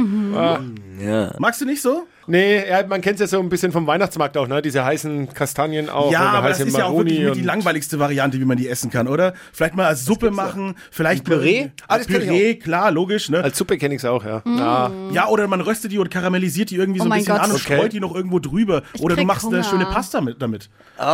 Ja. 1.01 1.35
Magst 1.38 1.61
du 1.61 1.64
nicht 1.64 1.83
so? 1.83 2.05
Nee, 2.27 2.69
ja, 2.69 2.87
man 2.87 3.01
kennt 3.01 3.15
es 3.17 3.21
ja 3.21 3.27
so 3.27 3.41
ein 3.41 3.49
bisschen 3.49 3.73
vom 3.73 3.87
Weihnachtsmarkt 3.87 4.37
auch, 4.37 4.49
ne? 4.49 4.63
Diese 4.63 4.85
heißen 4.85 5.33
Kastanien 5.35 5.89
auch. 5.91 6.11
ja, 6.11 6.21
aber 6.21 6.49
das 6.49 6.61
ist 6.61 6.77
ja 6.77 6.87
auch 6.87 6.97
wirklich 6.97 7.19
Maroni 7.21 7.39
die 7.41 7.45
langweiligste 7.45 7.99
Variante, 7.99 8.41
wie 8.41 8.45
man 8.45 8.57
die 8.57 8.69
essen 8.69 8.91
kann, 8.91 9.09
oder? 9.09 9.35
Vielleicht 9.53 9.75
mal 9.75 9.87
als 9.87 10.05
Suppe 10.05 10.31
machen, 10.31 10.77
vielleicht 10.91 11.25
Püree? 11.25 11.63
Mal, 11.65 11.71
Ah, 11.89 11.99
ich 11.99 12.07
Püree, 12.07 12.55
klar, 12.55 12.91
logisch, 12.91 13.29
ne? 13.31 13.43
Als 13.43 13.59
Suppe 13.59 13.79
kenne 13.79 13.95
ich 13.95 14.01
es 14.01 14.05
auch, 14.05 14.25
ja. 14.25 14.43
ja. 14.47 14.91
Ja, 15.13 15.29
oder 15.29 15.47
man 15.49 15.61
röstet 15.61 15.93
die 15.93 15.99
und 15.99 16.11
karamellisiert 16.11 16.71
die 16.71 16.77
irgendwie 16.77 17.01
Oh 17.01 17.05
so 17.05 17.11
ein 17.11 17.19
bisschen 17.19 17.35
Gott. 17.35 17.45
an 17.45 17.51
und 17.51 17.57
Okay. 17.65 17.77
streut 17.77 17.93
die 17.93 18.01
noch 18.01 18.15
irgendwo 18.15 18.39
drüber. 18.39 18.83
oder 19.01 19.17
du 19.17 19.25
machst 19.25 19.45
eine 19.47 19.57
Hunger. 19.57 19.65
schöne 19.65 19.87
Pasta 19.87 20.21
mit, 20.21 20.41
damit. 20.43 20.69
Oh, 20.99 21.03
ich 21.03 21.05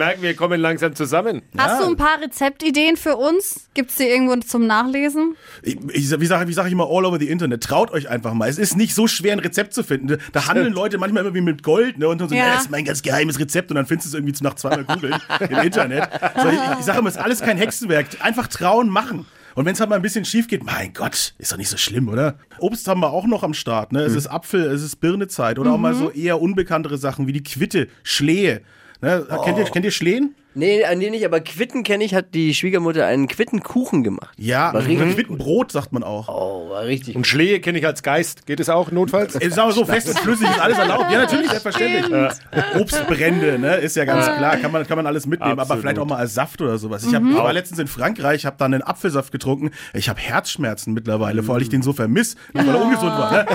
merke, 0.00 0.22
wir 0.22 0.34
kommen 0.34 0.60
langsam 0.60 0.94
zusammen. 0.94 1.42
Hast 1.56 1.82
du 1.82 1.86
ein 1.86 1.96
paar 1.96 2.20
Rezeptideen 2.20 2.96
für 2.96 3.16
uns? 3.16 3.68
Gibt's 3.74 3.96
die 3.96 4.04
irgendwo 4.04 4.34
zum 4.36 4.66
Nachlesen? 4.66 5.36
Ich, 5.62 5.76
ich, 5.92 6.20
wie 6.20 6.26
sage 6.26 6.48
wie 6.48 6.52
sag 6.52 6.66
ich 6.66 6.72
immer, 6.72 6.88
all 6.90 7.04
over 7.04 7.18
the 7.18 7.28
Internet. 7.28 7.62
Traut 7.62 7.90
euch 7.92 8.08
einfach 8.08 8.32
mal. 8.32 8.48
Es 8.48 8.58
ist 8.58 8.76
nicht 8.76 8.94
so 8.94 9.06
schwer, 9.06 9.32
ein 9.32 9.38
Rezept 9.38 9.74
zu 9.74 9.82
finden. 9.84 10.18
Da 10.32 10.48
handeln 10.48 10.72
Leute 10.72 10.98
manchmal 10.98 11.24
immer 11.24 11.34
wie 11.34 11.42
mit 11.42 11.62
Gold 11.62 11.98
ne? 11.98 12.08
und 12.08 12.20
dann 12.20 12.28
so, 12.28 12.34
Ja. 12.34 12.46
ja. 12.46 12.52
das 12.54 12.62
ist 12.62 12.70
mein 12.70 12.84
ganz 12.84 13.02
geheimes 13.02 13.38
Rezept 13.38 13.70
und 13.70 13.76
dann 13.76 13.86
findest 13.86 14.06
du 14.06 14.16
es 14.16 14.20
irgendwie 14.20 14.42
nach 14.42 14.54
zweimal 14.54 14.84
googeln 14.84 15.14
im 15.48 15.58
Internet. 15.58 16.08
So, 16.42 16.48
ich 16.48 16.78
ich 16.78 16.84
sage 16.86 16.98
immer, 16.98 17.08
es 17.10 17.16
ist 17.16 17.22
alles 17.22 17.40
kein 17.40 17.58
Hexenwerk. 17.58 18.06
Einfach 18.20 18.48
trauen, 18.48 18.88
machen. 18.88 19.26
Und 19.54 19.66
wenn 19.66 19.74
es 19.74 19.80
halt 19.80 19.90
mal 19.90 19.96
ein 19.96 20.02
bisschen 20.02 20.24
schief 20.24 20.48
geht, 20.48 20.64
mein 20.64 20.92
Gott, 20.94 21.34
ist 21.38 21.52
doch 21.52 21.56
nicht 21.56 21.68
so 21.68 21.76
schlimm, 21.76 22.08
oder? 22.08 22.38
Obst 22.58 22.86
haben 22.88 23.00
wir 23.00 23.10
auch 23.10 23.26
noch 23.26 23.42
am 23.42 23.52
Start. 23.52 23.92
Ne? 23.92 24.00
Es 24.02 24.14
ist 24.14 24.28
Apfel, 24.28 24.62
es 24.62 24.82
ist 24.82 24.96
Birnezeit 24.96 25.58
oder 25.58 25.72
auch 25.72 25.78
mal 25.78 25.94
so 25.94 26.10
eher 26.10 26.40
unbekanntere 26.40 26.98
Sachen 26.98 27.26
wie 27.26 27.32
die 27.32 27.42
Quitte, 27.42 27.88
Schlehe. 28.02 28.62
Ne? 29.00 29.26
Kennt, 29.44 29.58
ihr, 29.58 29.64
kennt 29.64 29.84
ihr 29.84 29.90
Schlehen? 29.90 30.34
Nee, 30.54 30.80
äh, 30.80 30.96
nee, 30.96 31.10
nicht, 31.10 31.24
aber 31.24 31.40
Quitten 31.40 31.84
kenne 31.84 32.02
ich, 32.02 32.14
hat 32.14 32.34
die 32.34 32.54
Schwiegermutter 32.54 33.06
einen 33.06 33.28
Quittenkuchen 33.28 34.02
gemacht. 34.02 34.34
Ja, 34.36 34.74
War 34.74 34.82
Quittenbrot 34.82 35.70
sagt 35.70 35.92
man 35.92 36.02
auch. 36.02 36.28
Oh, 36.28 36.70
war 36.70 36.84
richtig. 36.84 37.14
Und 37.14 37.26
Schlehe 37.26 37.60
kenne 37.60 37.78
ich 37.78 37.86
als 37.86 38.02
Geist. 38.02 38.46
Geht 38.46 38.58
es 38.58 38.68
auch 38.68 38.90
notfalls? 38.90 39.34
Sag 39.34 39.56
mal 39.56 39.72
so, 39.72 39.84
fest 39.84 40.08
und 40.08 40.18
flüssig 40.18 40.48
ist 40.50 40.60
alles 40.60 40.78
erlaubt. 40.78 41.10
Ja, 41.10 41.20
natürlich, 41.20 41.48
selbstverständlich. 41.50 42.30
Obstbrände, 42.78 43.58
ne, 43.58 43.76
ist 43.76 43.96
ja 43.96 44.04
ganz 44.04 44.26
klar, 44.26 44.56
kann 44.56 44.72
man, 44.72 44.86
kann 44.86 44.96
man 44.96 45.06
alles 45.06 45.26
mitnehmen, 45.26 45.52
aber 45.52 45.62
Absolut. 45.62 45.82
vielleicht 45.82 45.98
auch 45.98 46.06
mal 46.06 46.16
als 46.16 46.34
Saft 46.34 46.60
oder 46.60 46.78
sowas. 46.78 47.04
Ich, 47.04 47.14
hab, 47.14 47.22
ich 47.22 47.34
war 47.34 47.52
letztens 47.52 47.78
in 47.78 47.86
Frankreich, 47.86 48.44
habe 48.44 48.56
da 48.58 48.64
einen 48.64 48.82
Apfelsaft 48.82 49.30
getrunken. 49.32 49.70
Ich 49.94 50.08
habe 50.08 50.20
Herzschmerzen 50.20 50.94
mittlerweile, 50.94 51.42
vor 51.42 51.54
allem 51.54 51.62
ich 51.62 51.68
den 51.68 51.82
so 51.82 51.92
vermiss, 51.92 52.34
nicht 52.52 52.66
weil 52.66 52.74
er 52.74 52.82
ungesund 52.82 53.12
war. 53.12 53.32
Ne? 53.32 53.46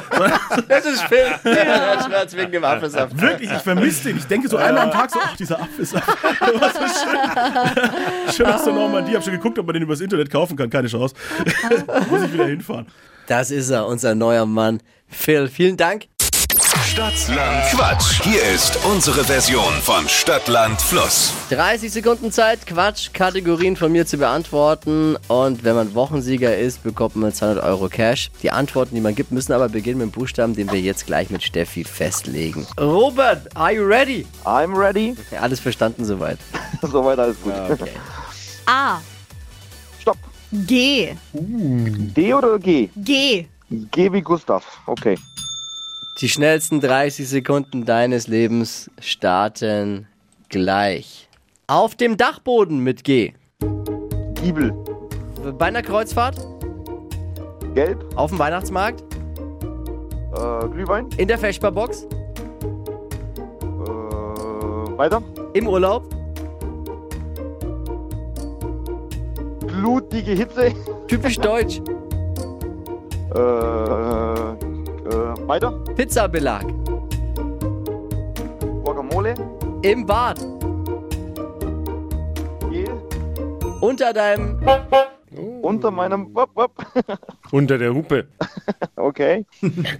Das 0.69 0.85
ist 0.85 1.01
Phil. 1.03 1.17
Ja, 1.43 2.03
Schmerz 2.05 2.35
wegen 2.35 2.51
dem 2.51 2.63
Apfelsaft. 2.63 3.19
wirklich, 3.19 3.51
ich 3.51 3.61
vermisse 3.61 4.09
den. 4.09 4.17
Ich 4.17 4.25
denke 4.27 4.47
so 4.47 4.57
einmal 4.57 4.83
am 4.85 4.91
Tag 4.91 5.11
so, 5.11 5.19
ach, 5.21 5.35
dieser 5.35 5.59
Apfelsaft. 5.61 6.07
Schön. 6.87 8.33
Schön 8.33 8.45
aus 8.47 8.63
der 8.63 8.73
Normandie. 8.73 9.15
Hab 9.15 9.23
schon 9.23 9.33
geguckt, 9.33 9.57
ob 9.59 9.65
man 9.65 9.73
den 9.73 9.83
übers 9.83 10.01
Internet 10.01 10.29
kaufen 10.29 10.55
kann. 10.55 10.69
Keine 10.69 10.87
Chance. 10.87 11.15
Muss 12.09 12.23
ich 12.23 12.33
wieder 12.33 12.47
hinfahren. 12.47 12.87
Das 13.27 13.51
ist 13.51 13.69
er, 13.69 13.87
unser 13.87 14.13
neuer 14.15 14.45
Mann. 14.45 14.81
Phil, 15.07 15.47
vielen 15.47 15.77
Dank. 15.77 16.07
Stadtland 16.95 17.65
Quatsch. 17.71 18.21
Hier 18.23 18.41
ist 18.41 18.79
unsere 18.85 19.25
Version 19.25 19.73
von 19.81 20.07
Stadtland 20.07 20.81
Fluss. 20.81 21.33
30 21.49 21.91
Sekunden 21.91 22.31
Zeit, 22.31 22.65
Quatsch, 22.65 23.11
Kategorien 23.11 23.75
von 23.75 23.91
mir 23.91 24.05
zu 24.05 24.17
beantworten. 24.17 25.17
Und 25.27 25.65
wenn 25.65 25.75
man 25.75 25.93
Wochensieger 25.93 26.55
ist, 26.55 26.83
bekommt 26.83 27.17
man 27.17 27.33
200 27.33 27.65
Euro 27.65 27.89
Cash. 27.89 28.31
Die 28.43 28.49
Antworten, 28.49 28.95
die 28.95 29.01
man 29.01 29.13
gibt, 29.13 29.33
müssen 29.33 29.51
aber 29.51 29.67
beginnen 29.67 29.97
mit 29.97 30.07
dem 30.07 30.11
Buchstaben, 30.11 30.55
den 30.55 30.71
wir 30.71 30.79
jetzt 30.79 31.05
gleich 31.05 31.29
mit 31.29 31.43
Steffi 31.43 31.83
festlegen. 31.83 32.65
Robert, 32.79 33.53
are 33.57 33.73
you 33.73 33.85
ready? 33.85 34.25
I'm 34.45 34.73
ready. 34.73 35.17
Alles 35.37 35.59
verstanden 35.59 36.05
soweit. 36.05 36.37
Soweit 36.81 37.19
alles 37.19 37.35
gut. 37.41 37.53
A. 38.67 39.01
Stopp. 39.99 40.17
G. 40.49 41.13
D 41.33 42.33
oder 42.33 42.57
G? 42.57 42.89
G. 42.95 43.47
G 43.69 44.13
wie 44.13 44.21
Gustav. 44.21 44.63
Okay. 44.85 45.17
Die 46.21 46.29
schnellsten 46.29 46.79
30 46.79 47.27
Sekunden 47.27 47.83
deines 47.83 48.27
Lebens 48.27 48.89
starten 49.01 50.07
gleich. 50.47 51.27
Auf 51.67 51.95
dem 51.95 52.15
Dachboden 52.15 52.79
mit 52.79 53.03
G. 53.03 53.33
Giebel. 54.35 54.71
Bei 55.59 55.65
einer 55.65 55.81
Kreuzfahrt. 55.81 56.37
Gelb. 57.73 58.05
Auf 58.15 58.29
dem 58.29 58.39
Weihnachtsmarkt. 58.39 59.01
Äh, 59.01 60.69
Glühwein. 60.69 61.09
In 61.17 61.27
der 61.27 61.37
Feschbarbox. 61.37 62.03
Äh, 62.03 62.07
weiter. 64.97 65.21
Im 65.53 65.67
Urlaub. 65.67 66.07
Blutige 69.67 70.31
Hitze. 70.31 70.73
Typisch 71.09 71.39
deutsch. 71.39 71.81
Äh, 73.35 73.37
äh, 73.37 74.55
weiter. 75.45 75.84
Pizzabelag. 75.95 76.65
Guacamole. 78.83 79.33
Im 79.81 80.05
Bad. 80.05 80.39
Gel. 82.69 83.01
Unter 83.79 84.11
deinem. 84.11 84.59
Unter 85.61 85.91
meinem. 85.91 86.35
Wop, 86.35 86.49
wop. 86.53 86.71
Unter 87.51 87.77
der 87.77 87.93
Hupe. 87.93 88.25
Okay. 88.97 89.45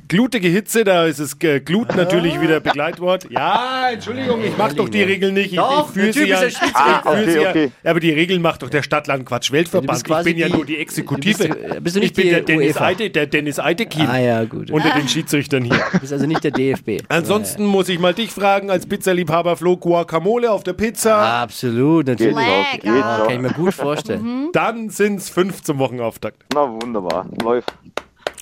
Glutige 0.08 0.47
Hitze, 0.47 0.84
da 0.84 1.05
ist 1.05 1.19
es 1.19 1.38
äh, 1.41 1.60
Glut 1.60 1.95
natürlich 1.95 2.41
wieder 2.41 2.60
Begleitwort. 2.60 3.27
Ja, 3.29 3.89
Entschuldigung, 3.91 4.43
ich 4.43 4.58
mach 4.58 4.73
doch 4.73 4.89
die 4.89 5.03
Regeln 5.03 5.36
nicht. 5.36 5.51
Ich, 5.51 5.58
Doch, 5.58 5.89
ich 5.89 5.93
führe 5.93 6.05
der 6.12 6.13
sie 6.13 6.27
ja. 6.27 6.36
ist 6.38 6.41
der 6.41 6.47
Ich 6.47 6.58
Schiedsrichter. 6.58 7.01
führe 7.03 7.13
Okay, 7.21 7.31
sie 7.31 7.39
ja. 7.41 7.49
okay. 7.51 7.71
Ja, 7.84 7.91
aber 7.91 7.99
die 7.99 8.12
Regeln 8.12 8.41
macht 8.41 8.63
doch 8.63 8.69
der 8.71 8.81
Stadtland 8.81 9.25
Quatsch 9.27 9.51
Weltverband. 9.51 9.89
Du 9.89 9.93
bist 9.93 10.05
ich 10.08 10.12
quasi 10.12 10.29
bin 10.31 10.39
ja 10.39 10.47
die- 10.47 10.53
nur 10.53 10.65
die 10.65 10.77
Exekutive. 10.77 11.47
Du 11.49 11.53
bist- 11.55 11.84
bist 11.84 11.95
du 11.95 11.99
nicht 11.99 12.10
ich 12.12 12.15
bin 12.15 12.23
die 12.25 12.29
der 12.31 12.41
Dennis, 12.41 12.67
UEFA? 12.75 12.86
Eide, 12.86 13.10
der 13.12 13.27
Dennis 13.27 13.60
Eidekin 13.60 14.08
Ah 14.08 14.17
ja, 14.19 14.43
gut. 14.45 14.71
unter 14.71 14.89
den 14.95 15.08
Schiedsrichtern 15.08 15.65
hier. 15.65 15.79
Du 15.91 15.99
bist 15.99 16.12
also 16.13 16.25
nicht 16.25 16.43
der 16.43 16.51
DFB. 16.51 17.03
Ansonsten 17.10 17.65
muss 17.65 17.88
ich 17.89 17.99
mal 17.99 18.15
dich 18.15 18.31
fragen, 18.31 18.71
als 18.71 18.88
Pizzaliebhaber 18.88 19.55
Flo 19.55 19.77
Guacamole 19.77 20.49
auf 20.49 20.63
der 20.63 20.73
Pizza. 20.73 21.41
Absolut, 21.43 22.08
Geht 22.08 22.19
natürlich. 22.19 22.36
raus. 22.38 22.65
Geht 22.73 22.84
Lecker. 22.86 23.23
Kann 23.27 23.36
ich 23.36 23.41
mir 23.41 23.53
gut 23.53 23.73
vorstellen. 23.73 24.49
Dann 24.51 24.89
sind's 24.89 25.29
fünf 25.29 25.62
zum 25.62 25.77
Wochenauftakt. 25.77 26.43
Na 26.55 26.62
wunderbar. 26.81 27.27
Läuft. 27.41 27.74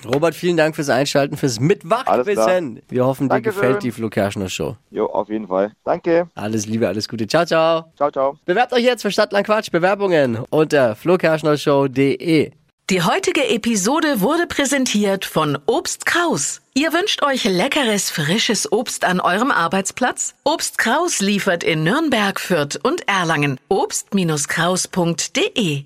Robert, 0.05 0.35
vielen 0.35 0.57
Dank 0.57 0.75
fürs 0.75 0.89
Einschalten, 0.89 1.37
fürs 1.37 1.59
Mitwachwissen. 1.59 2.81
Wir 2.89 3.05
hoffen, 3.05 3.29
dir 3.29 3.35
Dankeschön. 3.35 3.61
gefällt 3.61 3.83
die 3.83 3.91
Flo 3.91 4.09
Kerschner 4.09 4.49
Show. 4.49 4.75
Jo, 4.91 5.05
auf 5.05 5.29
jeden 5.29 5.47
Fall. 5.47 5.71
Danke. 5.85 6.27
Alles 6.35 6.65
Liebe, 6.65 6.87
alles 6.87 7.07
Gute. 7.07 7.25
Ciao, 7.27 7.45
ciao. 7.45 7.85
Ciao, 7.95 8.11
ciao. 8.11 8.37
Bewerbt 8.45 8.73
euch 8.73 8.83
jetzt 8.83 9.03
für 9.03 9.11
Stadtland 9.11 9.45
Quatsch. 9.45 9.71
Bewerbungen 9.71 10.39
unter 10.49 10.95
flokerschnershow.de. 10.95 12.51
Die 12.89 13.01
heutige 13.01 13.47
Episode 13.47 14.19
wurde 14.19 14.45
präsentiert 14.45 15.23
von 15.23 15.57
Obst 15.67 16.05
Kraus. 16.05 16.59
Ihr 16.73 16.91
wünscht 16.91 17.23
euch 17.23 17.45
leckeres, 17.45 18.11
frisches 18.11 18.69
Obst 18.73 19.05
an 19.05 19.21
eurem 19.21 19.51
Arbeitsplatz? 19.51 20.35
Obst 20.43 20.77
Kraus 20.77 21.21
liefert 21.21 21.63
in 21.63 21.83
Nürnberg, 21.83 22.41
Fürth 22.41 22.77
und 22.83 23.07
Erlangen. 23.07 23.57
Obst-Kraus.de 23.69 25.85